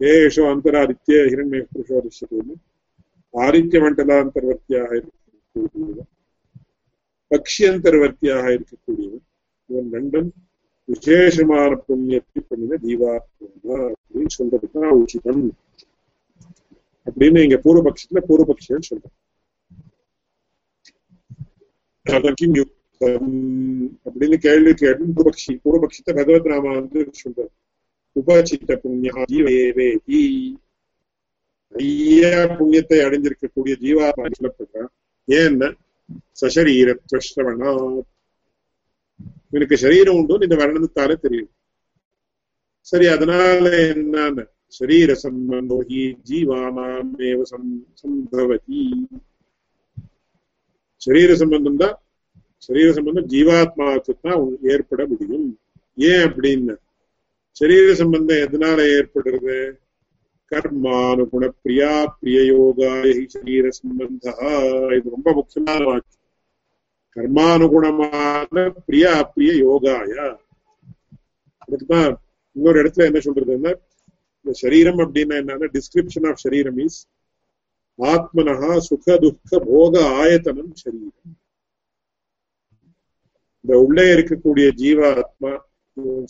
[0.00, 2.54] ஏஷோ அந்தராதித்ய ஹிரண்ய புருஷோதிஷத்துன்னு
[3.34, 6.10] ஆதித்ய மண்டலாந்தர்வர்த்தியாக இருக்கக்கூடியவன்
[7.30, 9.24] பக்ஷியந்தர்வர்த்தியாக இருக்கக்கூடியவன்
[9.68, 10.28] இவன் ரெண்டும்
[10.84, 15.56] விசேஷமான புண்ணியத்தை பண்ணின தீபாத்மா அப்படின்னு சொல்றதுதான் உச்சிதம்.
[17.06, 19.16] அப்படின்னு இங்க பூர்வபக்ஷத்துல பூர்வபக்ஷன்னு சொல்றேன்
[22.02, 23.34] அதற்கும் யுக்தம்
[24.04, 27.52] அப்படின்னு கேள்வி கேட்டு பூர்வபக்ஷி பூர்வபக்ஷத்தை பகவத் ராமா வந்து சொல்றாரு.
[28.16, 30.20] உபசித்த புண்ணியா ஜீவேவேதி.
[31.68, 34.88] நிறைய புண்ணியத்தை அடைஞ்சிருக்கக்கூடிய ஜீவாத்மா சொல்லப்படுறான்
[35.26, 35.74] ஏன்னா
[36.40, 37.70] சசரீரத்வஸ்ரவணா
[39.52, 41.50] இவனுக்கு சரீரம் உண்டு இந்த வர்ணத்தாலே தெரியும்.
[42.90, 44.44] சரி அதனால என்னன்னு?
[44.78, 47.38] சரீர சம்பந்தோ ஹி ஜீவானாமேவ
[48.02, 48.82] சம்பவதி.
[51.02, 51.96] சரீர சம்பந்தம் தான்
[52.68, 54.40] சரீர சம்பந்தம் ஜீவாத்மாவுக்கு தான்
[54.72, 55.48] ஏற்பட முடியும்.
[55.98, 56.74] ஏன் அப்படின்னு?
[57.56, 59.58] சரீர சம்பந்தம் எதனால ஏற்படுறது?
[60.52, 62.92] கர்மானுகுண பிரியா பிரிய யோகா
[63.34, 64.34] சரீர சம்பந்தா
[64.96, 66.17] இது ரொம்ப முக்கியமான வாக்கியம்
[67.16, 70.12] கர்மானுகுணமான பிரிய பிரிய யோகாய
[71.62, 72.12] அதுக்குதான்
[72.56, 73.72] இன்னொரு இடத்துல என்ன சொல்றதுன்னா
[74.38, 76.98] இந்த சரீரம் அப்படின்னா என்னன்னா டிஸ்கிரிப்ஷன் ஆஃப் சரீரம் இஸ்
[77.98, 81.14] ஆத்மனஹா சுக துக்க போக ஆயத்தனம் சரீரம்.
[83.64, 85.52] இந்த உள்ளே இருக்கக்கூடிய ஜீவாத்மா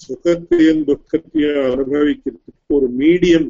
[0.02, 3.48] சுகத்தையும் துக்கத்தையும் அனுபவிக்கிறதுக்கு ஒரு medium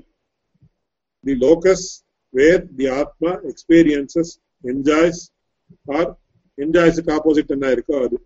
[1.24, 1.87] the locus
[2.35, 4.33] where the atma experiences
[4.64, 5.22] enjoys
[5.91, 6.11] or
[6.59, 8.19] என்ஜாய்ஸுக்கு opposite என்ன இருக்கோ அது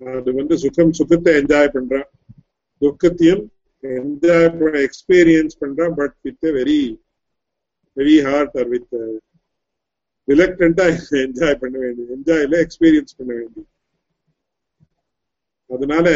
[0.00, 2.08] அது வந்து சுகம் சுகத்தை என்ஜாய் பண்றான்.
[2.82, 3.42] துக்கத்தையும்
[3.84, 5.94] என்ஜாய் பண்ண எக்ஸ்பீரியன்ஸ் பண்றான்.
[6.00, 6.80] But with very
[7.96, 8.94] very hard or with
[10.28, 10.86] ரிலக்டண்டா
[11.24, 12.10] enjoy பண்ண வேண்டியது.
[12.16, 13.68] என்ஜாய்ல எக்ஸ்பீரியன்ஸ் பண்ண வேண்டியது.
[15.70, 16.08] அதனால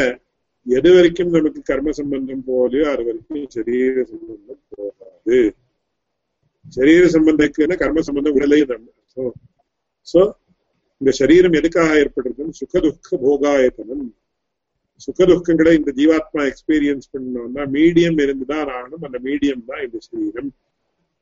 [0.67, 5.39] எது வரைக்கும் நமக்கு கர்ம சம்பந்தம் போகலையோ அது வரைக்கும் சரீர சம்பந்தம் போகாது.
[6.75, 8.87] சரீர சம்பந்தக்குன்னா கர்ம சம்பந்தம் உடலையும்
[10.07, 10.21] சோ
[11.03, 14.03] இந்த சரீரம் எதுக்காக ஏற்படுறதுன்னு சுகதுக்க போகாயத்தனம்.
[15.05, 19.03] சுகதுக்கங்களை இந்த ஜீவாத்மா எக்ஸ்பீரியன்ஸ் பண்ணோம்னா மீடியம் இருந்துதான் ஆகணும்.
[19.07, 20.51] அந்த மீடியம் தான் இந்த சரீரம்.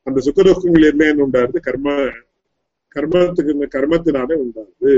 [0.03, 1.95] அந்த சுகதுக்கங்கள் என்ன உண்டாருது கர்ம
[2.95, 4.93] கர்மத்துக்கு இந்த கர்மத்தினாலே உண்டாருது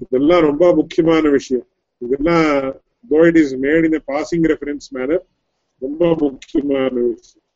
[0.00, 1.66] இதெல்லாம் ரொம்ப முக்கியமான விஷயம்.
[1.98, 2.48] இதெல்லாம்
[3.10, 4.86] though it is made in a passing reference
[5.78, 7.46] ரொம்ப முக்கியமான விஷயம்.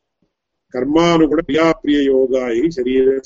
[0.74, 3.20] கர்மானுகுண பிரியாப்பிரிய யோகாயி சரீர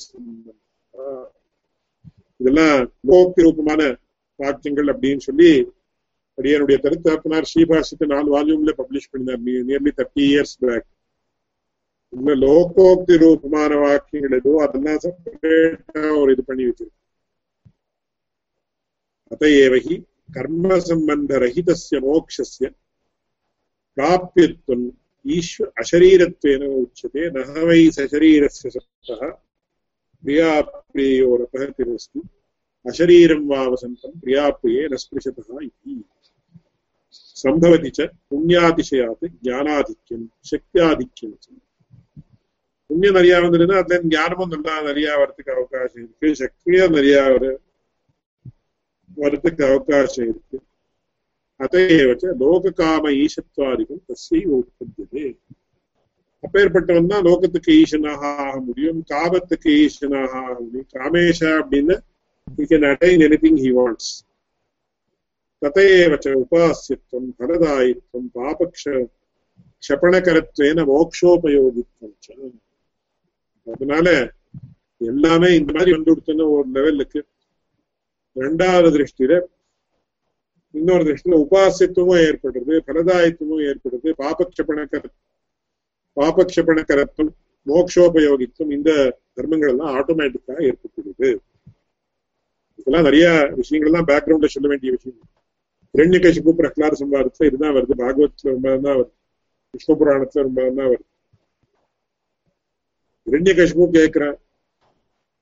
[2.44, 2.78] இதெல்லாம்
[3.08, 3.80] லோகோக்திரூபமான
[4.40, 5.50] வாக்கியங்கள் அப்படின்னு சொல்லி
[6.38, 9.42] அடியனுடைய தருத்தாப்பனார் ஸ்ரீபாஷத்தை நாலு வால்யூம்ல பப்ளிஷ் பண்ணினார்.
[9.68, 10.88] நியர்லி தேர்ட்டி இயர்ஸ் பேக்
[12.12, 16.98] இன்னும் லோகோக்தி ரூபமான வாக்கியங்கள் எதுவோ அதெல்லாம் செப்பரேட்டா ஒரு இது பண்ணி வச்சிருக்கு.
[19.30, 19.96] அத்தையேவகி
[20.36, 22.68] கர்ம சம்பந்த ரஹிதசிய மோக்ஷஸ்ய
[23.96, 24.86] பிராபியத்துவம்
[25.24, 29.28] ஈஸ்வ அசரீரத்வேன உச்சதே நகவை சரீரஸ்ய சத்தா
[30.24, 32.20] प्रियाप्रियोरपहतिरस्तु
[32.86, 35.94] अशरीरं वा वसन्तं प्रियाप्रिये न स्पृशतः इति
[37.36, 37.98] सम्भवति च
[38.30, 41.32] പുണ്യാതിശയാത് ജ്ഞാനാധിക്യം ശക്തിയാധിക്യം
[42.90, 47.44] പുണ്യം അറിയാവുന്നതിന് അദ്ദേഹം ജ്ഞാനമൊന്നുള്ള അറിയാവർക്ക് അവകാശമായിരിക്കും ശക്തിയെന്ന് അറിയാവർ
[49.16, 50.62] വരത്തക്ക് അവകാശമായിരിക്കും
[51.60, 52.10] അത ഏവ
[52.42, 55.26] ലോകകാമ ഈശത്വാദികൾ തസ്യൈവ ഉത്പദ്യത്തെ
[56.44, 60.90] அப்பேற்பட்டவன் தான் லோகத்துக்கு ஈசனாக ஆக முடியும் காபத்துக்கு ஈசனாக ஆக முடியும்.
[60.96, 61.96] காமேஷா அப்படின்னு
[62.48, 64.06] he can attain anything he wants.
[65.62, 68.84] ததையவச்ச உபாசியத்துவம் பலதாயித்வம் பாபக்ஷ
[69.82, 72.58] க்ஷபணகரத்வேன மோக்ஷோபயோகித்வம்
[73.66, 74.06] அதனால
[75.00, 77.20] எல்லாமே இந்த மாதிரி வந்து கொடுத்தன ஒரு லெவலுக்கு.
[78.36, 79.34] ரெண்டாவது திருஷ்டியில
[80.74, 81.38] இன்னொரு திருஷ்டியில
[82.26, 85.18] ஏற்படுது ஏற்படுறது ஏற்படுது ஏற்படுறது கருத்து
[86.16, 87.32] பாபக்ஷபணக்கரத்துவம்
[87.66, 88.90] மோக்ஷோபயோகித்தும் இந்த
[89.32, 91.30] தர்மங்கள் எல்லாம் ஆட்டோமேட்டிக்கா ஏற்பட்டுள்ளது
[92.78, 95.18] இதெல்லாம் நிறைய விஷயங்கள் எல்லாம் பேக்ரவுண்ட்ல சொல்ல வேண்டிய விஷயம்.
[95.94, 97.94] இரண்ய கசிப்பு பிரகலாத சம்பாதத்துல இதுதான் வருது.
[98.02, 99.14] பாகவத்துல ரொம்ப தான் வருது.
[99.74, 101.06] விஷ்ணு புராணத்துல ரொம்ப தான் வருது.
[103.26, 103.52] இரண்ய
[103.98, 104.38] கேட்கிறான்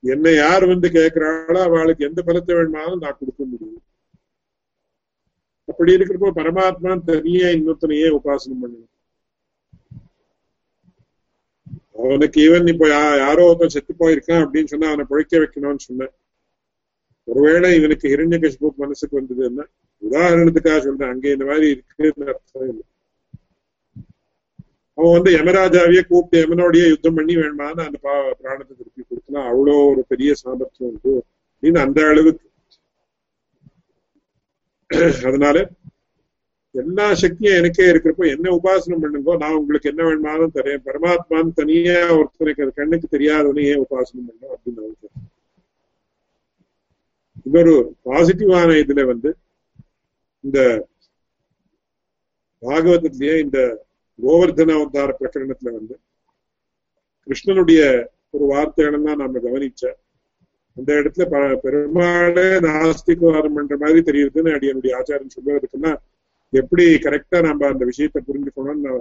[0.04, 3.82] என்னை யார் வந்து கேட்கிறாளோ அவளுக்கு எந்த பலத்தை வேணுமானாலும் நான் கொடுக்க முடியும்.
[5.68, 8.91] அப்படி இருக்கிறப்போ பரமாத்மா தனியா இன்னொருத்தனையே உபாசனம் பண்ணணும்
[12.03, 12.86] அவனுக்கு ஈவன் இப்போ
[13.24, 16.12] யாரோ ஒருத்தன் செத்து போயிருக்கான் அப்படின்னு சொன்னா அவனை பிழைக்க வைக்கணும்னு சொன்னேன்.
[17.28, 19.64] ஒருவேளை இவனுக்கு ஹிரண்ய கஷ்பு மனசுக்கு வந்ததுன்னா
[20.03, 21.12] உதாரணத்துக்காக சொல்றேன்.
[21.14, 22.84] அங்க இந்த மாதிரி இருக்குன்னு அர்த்தம் இல்லை.
[24.98, 30.03] அவன் வந்து யமராஜாவையே கூப்பிட்டு யமனோடைய யுத்தம் பண்ணி வேணுமான்னு அந்த பா பிராணத்தை திருப்பி கொடுக்கலாம் அவ்வளோ ஒரு
[30.12, 31.14] பெரிய சாமர்த்தியம் உண்டு
[31.53, 32.46] அப்படின்னு அந்த அளவுக்கு.
[35.28, 35.57] அதனால
[36.74, 40.84] எல்லா சக்தியும் எனக்கே இருக்கிறப்போ என்ன உபாசனம் பண்ணுங்கோ நான் உங்களுக்கு என்ன வேணுமாலும் தரேன்.
[40.86, 45.08] பரமாத்மான்னு தனியா ஒருத்தருக்கு அது கண்ணுக்கு தெரியாதவனே ஏன் உபாசனம் பண்ணும் அப்படின்னு அவருக்கு
[47.46, 47.74] இன்னொரு
[48.06, 49.30] பாசிட்டிவான இதுல வந்து
[50.44, 50.58] இந்த
[52.62, 53.58] பாகவதத்திலேயே இந்த
[54.18, 55.94] கோவர்தன அவதார பிரகடனத்துல வந்து
[57.26, 57.80] கிருஷ்ணனுடைய
[58.34, 59.82] ஒரு வார்த்தைகளெல்லாம் நாம கவனிச்ச
[60.76, 61.24] அந்த இடத்துல
[61.64, 65.92] பெருமாளே நாஸ்திகவாதம் பண்ற மாதிரி தெரியுதுன்னு அடியனுடைய ஆச்சாரம் சொல்றதுக்குன்னா
[66.53, 68.92] எப்படி கரெக்டா நம்ம அந்த விஷயத்த புரிஞ்சுக்கணும்னு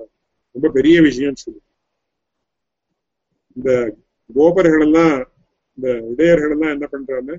[0.55, 1.61] ரொம்ப பெரிய விஷயம் சொல்லு
[3.57, 3.71] இந்த
[4.29, 5.15] கோபர்கள் எல்லாம்
[5.77, 7.31] இந்த இடையர்கள் எல்லாம் என்ன பண்றாங்க?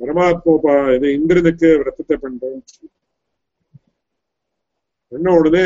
[0.00, 2.90] பரமாத்மோபா இது இந்திரனுக்கு விரத்தத்தை பண்றோம்னு சொல்லி
[5.12, 5.64] என்ன உடனே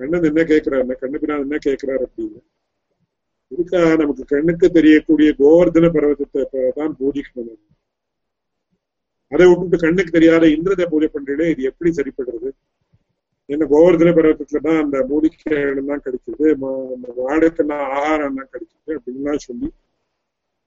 [0.00, 2.40] கண்ணன் என்ன கேட்கிறாரு கண்ணுபிரான் என்ன கேட்கிறாரு அப்படின்னு.
[3.52, 6.42] இதுக்கா நமக்கு கண்ணுக்கு தெரியக்கூடிய கோவர்தன பர்வதத்தை
[6.78, 7.60] தான் பூஜிக்கணும்
[9.32, 12.48] அதை விட்டுட்டு கண்ணுக்கு தெரியாத இந்திரத்தை பூஜை பண்றீங்களே இது எப்படி சரிப்படுறது?
[13.48, 16.48] என்ன கோவர்தன பர்வதத்துல தான் அந்த மூலிகைகள் தான் கிடைக்குது
[17.20, 19.68] வாடுக்கெல்லாம் ஆகாரம் தான் கிடைக்குது அப்படின்லாம் சொல்லி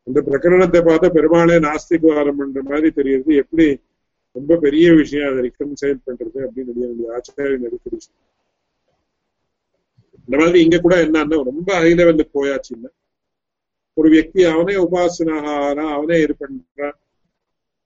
[0.08, 3.68] அந்த பிரகரணத்தை பார்த்தா பெருமாளே நாஸ்திகவாதம் பண்ற மாதிரி தெரியுது எப்படி
[4.36, 8.00] ரொம்ப பெரிய விஷயம் அதை ரிகன்சைல் பண்றது அப்படின்னு என்னுடைய ஆச்சாரியன் அடிக்கடி
[10.28, 12.92] இந்த மாதிரி இங்க கூட என்னன்னா ரொம்ப ஹை லெவலுக்கு போயாச்சுன்னா
[13.98, 15.48] ஒரு வியக்தி அவனே உபாசனாக
[15.96, 16.96] அவனே இது பண்றான்.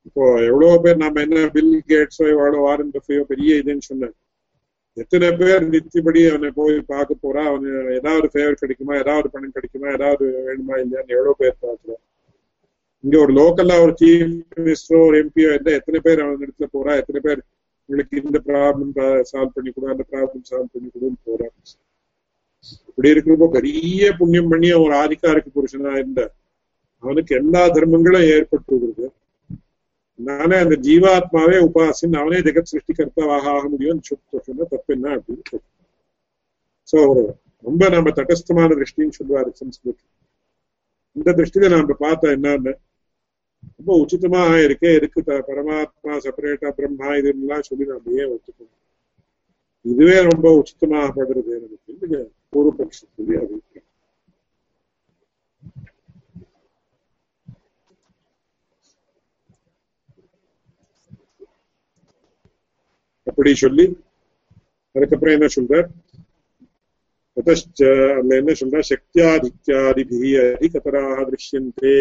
[0.07, 4.15] இப்போ எவ்வளவு பேர் நாம என்ன பில் கேட்ஸோ எவ்வளோ வாரன் பஃபையோ பெரிய இதுன்னு சொன்னேன்.
[4.97, 7.41] எத்தனை பேர் நித்தியபடி அவனை போய் பார்க்க போறா?
[7.49, 8.93] அவனு ஏதாவது ஃபேவர் கிடைக்குமா?
[9.03, 9.87] ஏதாவது பணம் கிடைக்குமா?
[9.97, 12.03] ஏதாவது வேணுமா இல்லையான்னு எவ்வளவு பேர் பார்க்கலாம்
[13.03, 16.93] இங்க ஒரு லோக்கல்ல ஒரு சீஃப் மினிஸ்டரோ ஒரு எம்பியோ இருந்தா எத்தனை பேர் அவன் இடத்துல போறா?
[17.01, 17.41] எத்தனை பேர்
[17.89, 18.93] உங்களுக்கு இந்த ப்ராப்ளம்
[19.31, 21.55] சால்வ் பண்ணி கொடு அந்த ப்ராப்ளம் சால்வ் பண்ணி கொடுன்னு போறான்
[22.89, 26.21] இப்படி இருக்கிறப்போ பெரிய புண்ணியம் பண்ணி அவன் ஒரு ஆதிக்காருக்கு புருஷனா இருந்த
[27.03, 29.07] அவனுக்கு எல்லா தர்மங்களும் ஏற்பட்டு கொடுக்குது.
[30.19, 35.59] நானே அந்த ஜீவாத்மாவே உபாசின்னு அவனே ஜெகத் சிருஷ்டிகர்த்தாவாக ஆக முடியும் சொன்னா தப்பு என்ன அப்படின்னு
[36.93, 36.99] சோ
[37.65, 40.03] ரொம்ப நம்ம தட்டஸ்தமான திருஷ்டின்னு சொல்லுவாரு சம்ஸ்கிருத்.
[41.15, 42.73] இந்த திருஷ்டியில நாம பார்த்தா என்னன்னு?
[43.77, 48.73] ரொம்ப உச்சிதமா இருக்கே இருக்கு பரமாத்மா செப்பரேட்டா பிரம்மா இதுலாம் சொல்லி நாம ஏன் ஒத்துக்கணும்
[49.85, 52.21] இதுவே ரொம்ப உச்சிதமாக படுறது எனக்கு.
[52.53, 53.55] பூர்வபக்ஷம் சொல்லி அது
[63.26, 63.86] அப்படி சொல்லி
[64.94, 65.88] அதுக்கப்புறம் என்ன சொல்றார்
[67.36, 67.80] ततश्च
[68.16, 71.98] அதுல என்ன சொல்றா சக்தியாதித்யாதிபி அதிகதராக திருஷ்யந்தே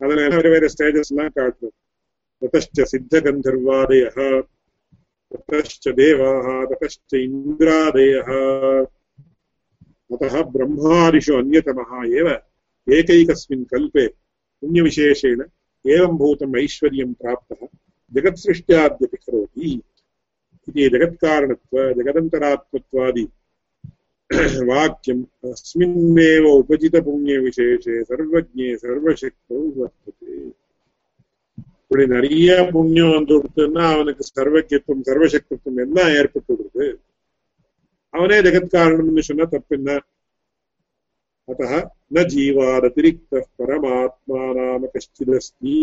[0.00, 1.76] அதுல வேற வேற ஸ்டேஜஸ் எல்லாம் காட்டுறோம்
[2.42, 4.16] ततश्च सिद्धगन्धर्वादयः
[5.32, 8.28] ततश्च देवाः ततश्च इन्द्रादयः
[10.10, 12.28] अतः ब्रह्मादिषु अन्यतमः एव
[12.86, 14.06] एकैकस्मिन् कल्पे
[14.62, 15.40] पुण्यविशेषेण
[15.84, 17.60] एवं भूतम् ऐश्वर्यं प्राप्तः
[18.12, 19.70] जगत्सृष्ट्याद्यपि करोति
[20.68, 23.24] इति जगत्कारणत्व जगदन्तरात्मत्वादि
[24.68, 30.32] वाक्यम् अस्मिन्नेव उपजितपुण्यविशेषे सर्वज्ञे सर्वशक्तौ वर्तते
[31.82, 36.86] இப்படி நிறைய புண்ணியம் வந்து கொடுத்துன்னா அவனுக்கு சர்வக்கியத்துவம் சர்வசக்தித்துவம் எல்லாம் ஏற்பட்டு விடுது
[38.14, 39.92] அவனே ஜெகத்காரணம்னு சொன்னா தப்பு என்ன
[41.48, 41.72] अतः
[42.10, 45.76] न जीवादतिरिक्तः परमात्मा नाम कश्चिदस्ति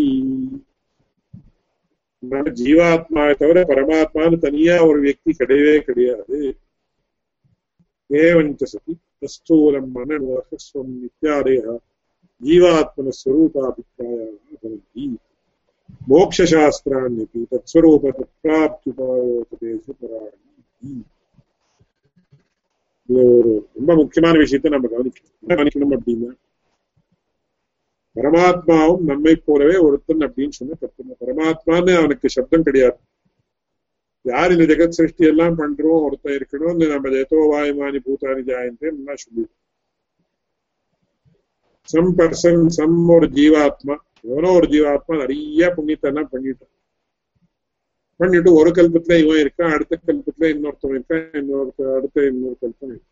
[2.22, 6.38] ஜீவாத்மாவை தவிர பரமாத்மான்னு தனியா ஒரு வியக்தி கிடையவே கிடையாது.
[8.10, 11.78] ஏவஞ்ச சதி தஸ்தூலம் மனநோகஸ்வம் இத்தியாதய
[12.40, 15.06] ஜீவாத்மனஸ்வரூபாபிப்பிராயாக பவந்தி
[16.10, 19.84] மோக்ஷாஸ்திராண்யபி தத்ஸ்வரூப தத்ராப்தியுபாயோபதேச
[23.08, 25.36] இது ஒரு ரொம்ப முக்கியமான விஷயத்த நம்ம கவனிக்கணும்.
[25.42, 26.30] என்ன கவனிக்கணும் அப்படின்னா
[28.16, 32.98] பரமாத்மாவும் நம்மை போலவே ஒருத்தன் அப்படின்னு சொன்ன தப்பு பரமாத்மான்னு அவனுக்கு சப்தம் கிடையாது.
[34.24, 38.90] யார் இந்த ஜெகத் சிருஷ்டி எல்லாம் பண்றோம் ஒருத்தன் இருக்கணும் நம்ம ஜெயத்தோ வாயுமானி பூத்தானி ஜாயந்தே
[39.22, 39.56] சொல்லிடுவோம்
[41.88, 43.94] சம் பர்சன் சம் ஒரு ஜீவாத்மா
[44.24, 46.74] எவனோ ஒரு ஜீவாத்மா நிறைய புண்ணியத்தெல்லாம் பண்ணிட்டான்
[48.20, 53.09] பண்ணிட்டு ஒரு கல்பத்துல இவன் இருக்கான் அடுத்த கல்பத்துல இன்னொருத்தவன் இருக்கான் இன்னொருத்த அடுத்த இன்னொரு கல்பம் இருக்கான்.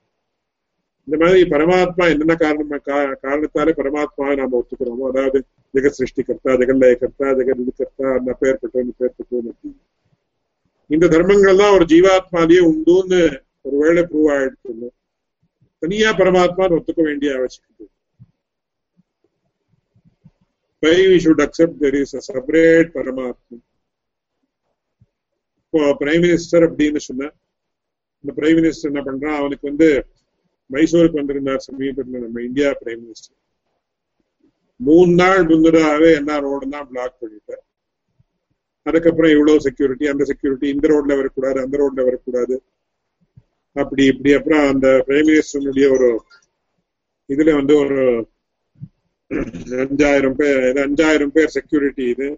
[1.08, 2.72] இந்த மாதிரி பரமாத்மா என்னென்ன காரணம்
[3.26, 5.38] காரணத்தாலே பரமாத்மாவை நாம ஒத்துக்கிறோமோ அதாவது
[5.74, 9.80] ஜெகத் சிருஷ்டிகர்த்தா ஜெகல்லயகர்த்தா ஜெகத் இதுகர்த்தா அந்த பேர் பெற்றோம் பேர் பெற்றோம் அப்படின்னு
[10.90, 13.20] இந்த தர்மங்கள்லாம் ஒரு ஜீவாத்மாலேயே உண்டுன்னு
[13.64, 14.90] ஒருவேளை ப்ரூவ் ஆயிடுச்சு
[15.82, 17.94] தனியா பரமாத்மான்னு ஒத்துக்க வேண்டிய அவசியம்
[20.82, 23.56] why we should accept there is a separate பரமாத்மா?
[25.62, 27.30] இப்போ பிரைம் மினிஸ்டர் அப்படின்னு சொன்ன
[28.24, 29.38] இந்த பிரைம் மினிஸ்டர் என்ன பண்றான்?
[29.40, 29.88] அவனுக்கு வந்து
[30.70, 33.36] மைசூருக்கு வந்திருந்தார் சமீபத்தில் நம்ம இந்தியா பிரைம் மினிஸ்டர்
[34.80, 37.62] மூணு நாள் முன்னதாகவே எல்லா ரோடும் தான் பிளாக் பண்ணிட்டார்.
[38.86, 42.56] அதுக்கப்புறம் இவ்வளவு செக்யூரிட்டி அந்த செக்யூரிட்டி இந்த ரோட்ல வரக்கூடாது அந்த ரோட்ல வரக்கூடாது.
[43.76, 44.30] அப்படி இப்படி.
[44.38, 46.10] அப்புறம் அந்த பிரைம் மினிஸ்டருடைய ஒரு
[47.28, 47.98] இதுல வந்து ஒரு
[49.84, 52.28] அஞ்சாயிரம் பேர் அஞ்சாயிரம் பேர் செக்யூரிட்டி இது.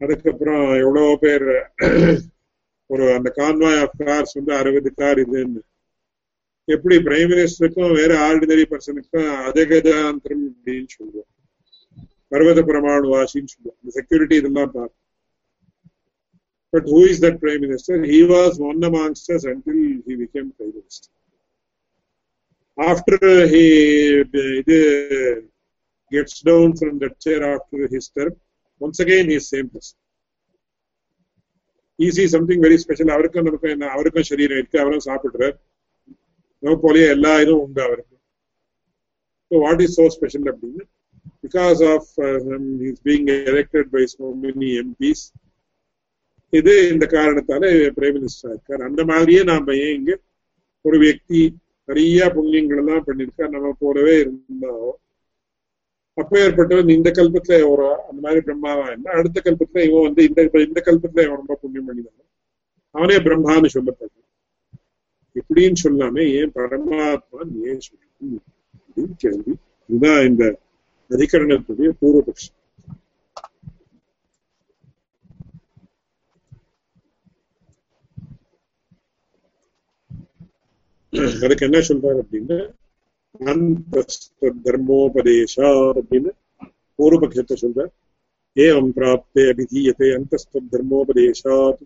[0.00, 1.48] அதுக்கப்புறம் எவ்வளவோ பேர்
[2.90, 5.62] ஒரு அந்த கான்வாய் ஆஃப் கார்ஸ் வந்து அறுபது கார் இதுன்னு.
[6.67, 11.29] எப்படி பிரைம் மினிஸ்டருக்கும் வேற ஆர்டினரி பர்சனுக்கும் அதகஜாந்திரம் அப்படின்னு சொல்லுவோம்
[12.31, 14.99] பர்வத பிரமாணு வாசின்னு சொல்லுவோம் இந்த செக்யூரிட்டி இதெல்லாம் பார்த்து
[16.73, 18.03] But who is that Prime Minister?
[18.03, 21.09] He was one amongst us until he became Prime Minister.
[22.77, 23.65] After he
[24.21, 25.35] uh,
[26.11, 28.33] gets down from that chair after his term,
[28.81, 29.97] once again he is same person.
[31.99, 33.09] He sees something very special.
[33.09, 35.55] அவருக்கும் நமக்கும் என்ன அவருக்கும் சரீரம் இருக்கு அவரும் சாப்பிடுறார்
[36.62, 38.16] நம்ம போலயே எல்லா இதுவும் உண்டு அவருக்கு
[39.50, 40.84] so what is so special அப்படின்னு
[41.44, 42.08] because of
[42.88, 45.24] is being elected by so many MPs
[46.52, 47.64] இது இந்த காரணத்தால
[47.96, 50.12] பிரைம் மினிஸ்டரா இருக்கார் அந்த மாதிரியே நாம ஏன் இங்க
[50.84, 51.40] ஒரு வியக்தி
[51.88, 54.96] நிறைய புண்ணியங்கள் எல்லாம் பண்ணிருக்கா நம்ம போலவே இருந்தாலும்
[56.18, 60.80] அப்ப ஏற்பட்டவன் இந்த கல்பத்துல ஒரு அந்த மாதிரி பிரம்மாவா இருந்தா அடுத்த கல்பத்துல இவன் வந்து இந்த இந்த
[60.88, 62.26] கல்பத்துல இவன் ரொம்ப புண்ணியம் பண்ணினாலும்
[62.94, 64.24] அவனே பிரம்மான்னு சொல்லப்படுறான்
[65.36, 68.44] எப்படின்னு சொல்லாம ஏன் பரமாத்மா ஏன் சொல்லணும்
[68.76, 69.52] அப்படின்னு கேள்வி.
[69.88, 70.44] இதுதான் இந்த
[71.10, 72.54] அதிகரணத்துடைய பூர்வபக்ஷம்.
[81.42, 82.58] அதுக்கு என்ன சொல்றாரு அப்படின்னா
[84.66, 85.68] தர்மோபதேசா
[85.98, 86.30] அப்படின்னு
[86.98, 87.86] பூர்வபக்ஷத்தை சொல்ற
[88.56, 91.82] ஏவம் பிராப்தே அபிதீயத்தை அந்தஸ்தர்மோபதேசாத்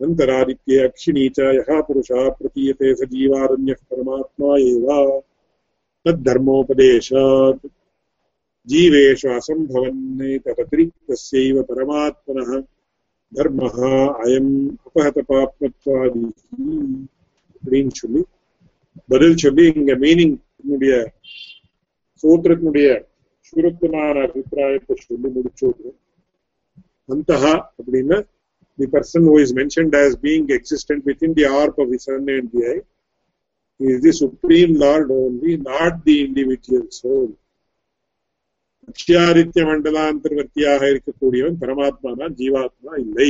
[0.00, 4.86] अन्तरादित्ये अक्षिणी च यः पुरुषः प्रतीयते स जीवारण्यः परमात्मा एव
[6.06, 7.62] तद्धर्मोपदेशात्
[8.68, 12.50] जीवेषु असम्भवन्नेतदतिरिक्तस्यैव परमात्मनः
[13.32, 13.76] தர்மஹ
[14.22, 14.54] அயம்
[14.86, 16.22] அபகத பாப்மத்வாதி
[17.56, 18.22] அப்படின்னு சொல்லி
[19.08, 20.34] பதில் சொல்லி இங்க மீனிங்
[22.24, 22.88] சூத்திரத்தினுடைய
[23.46, 25.70] சுருக்கமான அபிப்பிராயத்தை சொல்லி முடிச்சு
[27.08, 27.30] அந்த
[27.78, 28.18] அப்படின்னா
[28.78, 32.50] the person who is mentioned as being existent within the arc of the sun and
[32.52, 32.82] the eye
[33.80, 37.28] is the supreme lord only not the individual soul
[38.88, 43.28] அக்ஷயாதித்ய மண்டலாந்தர்வர்த்தியாக இருக்கக்கூடியவன் பரமாத்மா தான் ஜீவாத்மா இல்லை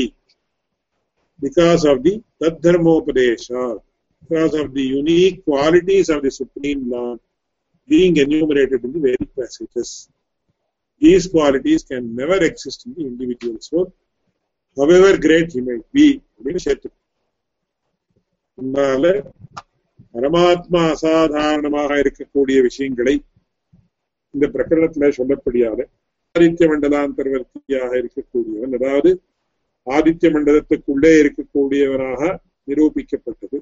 [1.40, 2.12] because of the
[2.42, 3.64] தத்தர்மோபதேஷா
[4.22, 7.22] because of the unique qualities of the supreme lord
[7.88, 9.88] being enumerated in the various passages.
[11.02, 13.86] These qualities can never exist in the individual soul,
[14.77, 15.83] however great he might
[16.35, 16.89] அப்படின்னு சேர்த்து.
[18.57, 19.03] அதனால
[20.15, 23.15] பரமாத்மா அசாதாரணமாக இருக்கக்கூடிய விஷயங்களை
[24.33, 25.79] இந்த பிரகடனத்துல சொல்லப்படியாத
[26.35, 29.11] ஆதித்ய மண்டலாந்தர்வர்த்தியாக இருக்கக்கூடியவன் அதாவது
[29.87, 32.21] ஆதித்ய மண்டலத்துக்குள்ளே இருக்கக்கூடியவனாக
[32.67, 33.57] நிரூபிக்கப்பட்டது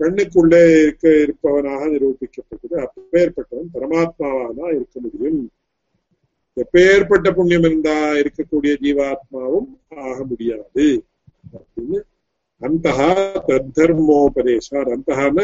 [0.00, 5.40] கண்ணுக்குள்ளே இருக்க இருப்பவனாக நிரூபிக்கப்பட்டது அப்பேற்பட்டவன் பரமாத்மாவாக தான் இருக்க முடியும்.
[6.56, 9.68] எப்பேற்பட்ட புண்ணியம் இருந்தா இருக்கக்கூடிய ஜீவாத்மாவும்
[10.04, 10.84] ஆக முடியாது.
[11.56, 11.98] அப்படின்னு
[12.62, 12.86] அந்த
[13.48, 15.38] தத்தர்மோபதேசார் அந்தஹான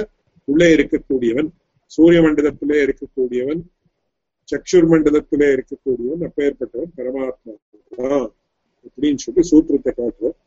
[0.48, 1.48] உள்ளே இருக்கக்கூடியவன்
[1.92, 3.60] சூரிய மண்டலத்திலே இருக்கக்கூடியவன்
[4.48, 7.52] சக்ஷுர் மண்டலத்திலே இருக்கக்கூடியவன் அப்பேற்பட்டவன் பரமாத்மா
[8.86, 10.38] அப்படின்னு சொல்லி சூத்திரத்தை காட்டுவோம்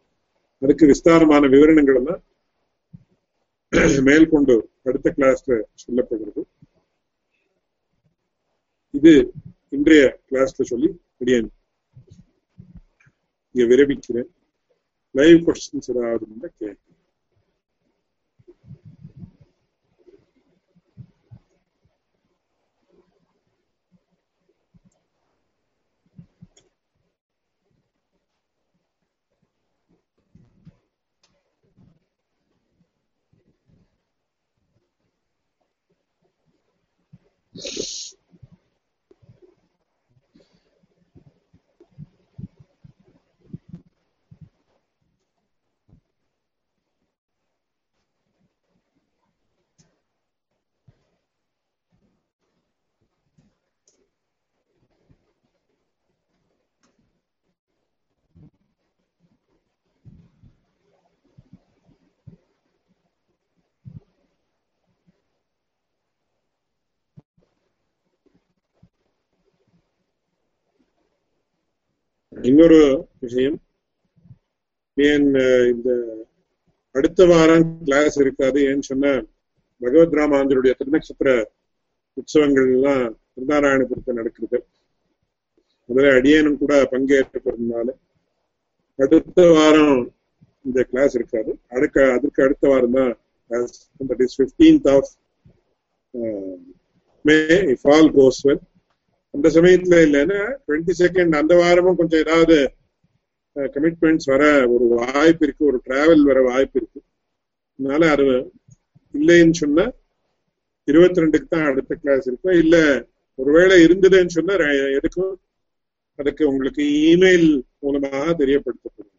[0.61, 2.23] அதுக்கு விஸ்தாரமான விவரணங்கள் எல்லாம்
[4.07, 4.55] மேற்கொண்டு
[4.85, 6.41] அடுத்த கிளாஸ்ல சொல்லப்படுறது
[8.93, 9.13] இது
[9.75, 11.49] இன்றைய கிளாஸ்ல சொல்லி முடியாது
[13.55, 14.29] இங்க விரமிக்கிறேன்
[15.15, 16.81] லைவ் கொஸ்டின்ஸ் ஏதாவது இருந்தா கேட்க
[72.35, 73.57] இன்னொரு விஷயம்.
[74.97, 75.27] ஏன்
[75.73, 75.89] இந்த
[76.91, 78.59] அடுத்த வாரம் கிளாஸ் இருக்காது.
[78.61, 79.25] ஏன்னு சொன்ன
[79.81, 81.29] பகவத் ராமாந்தருடைய திருநக்ஷத்திர
[82.17, 84.59] உற்சவங்கள் எல்லாம் திருநாராயணபுரத்தில் நடக்கிறது
[85.89, 87.87] அதுல அடியனும் கூட பங்கேற்கிறதுனால
[88.99, 89.97] அடுத்த வாரம்
[90.63, 91.59] இந்த கிளாஸ் இருக்காது.
[91.69, 93.17] அடுக்க அதுக்கு அடுத்த வாரம் தான்
[93.49, 94.39] class that is
[94.87, 95.09] of
[97.21, 97.35] May
[97.73, 98.63] if all goes well
[99.35, 102.57] அந்த சமயத்துல இல்லைன்னா டுவெண்ட்டி செகண்ட் அந்த வாரமும் கொஞ்சம் ஏதாவது
[103.55, 106.99] கமிட்மெண்ட்ஸ் வர ஒரு வாய்ப்பு இருக்கு ஒரு டிராவல் வர வாய்ப்பு இருக்கு.
[107.79, 108.25] அதனால அது
[109.13, 109.85] இல்லைன்னு சொன்னா
[110.87, 112.75] இருபத்தி ரெண்டுக்கு தான் அடுத்த கிளாஸ் இருக்கும் இல்ல
[113.39, 114.55] ஒருவேளை இருந்ததுன்னு சொன்னா
[114.97, 115.33] எதுக்கும்
[116.19, 117.49] அதுக்கு உங்களுக்கு இமெயில்
[117.83, 119.11] மூலமாக தெரியப்படுத்தப்படும்.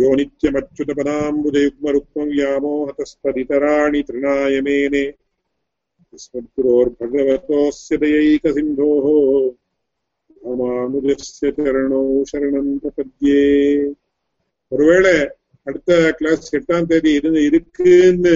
[0.00, 5.04] யோ நித்தியமச்சுத பதாம்புஜயுக்மருக்மம் வியாமோகதஸ்பதிதராணி திருநாயமேனே.
[6.13, 9.05] अस्मद्गुरोर्भगवतोऽस्य दयैकसिन्धोः
[10.43, 11.99] ராமானுஜஸ்ய சரணோ
[12.29, 13.43] சரணம் பிரபத்யே
[14.71, 15.13] ஒருவேளை
[15.67, 18.33] அடுத்த கிளாஸ் எட்டாம் தேதி இருந்து இருக்குன்னு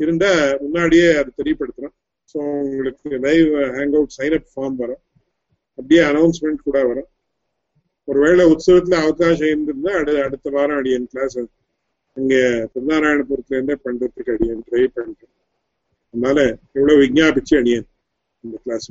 [0.00, 0.32] இருந்தா
[0.62, 1.94] முன்னாடியே அது தெரியப்படுத்துறோம்
[2.34, 5.02] ஸோ உங்களுக்கு live hang out sign up form வரும்
[5.78, 7.08] அப்படியே அனௌன்ஸ்மெண்ட் கூட வரும்
[8.08, 11.38] ஒருவேளை உற்சவத்துல அவகாசம் இருந்திருந்தா அடு அடுத்த வாரம் அடியன் கிளாஸ்
[12.16, 12.34] இங்க
[12.72, 15.32] திருநாராயணபுரத்துல இருந்தே பண்றதுக்கு அடியன் ட்ரை பண்றேன்
[16.17, 16.39] அதனால
[16.73, 17.87] எவ்வளவு விஜாபிச்சு அணியன்
[18.43, 18.87] இந்த கிளாஸ்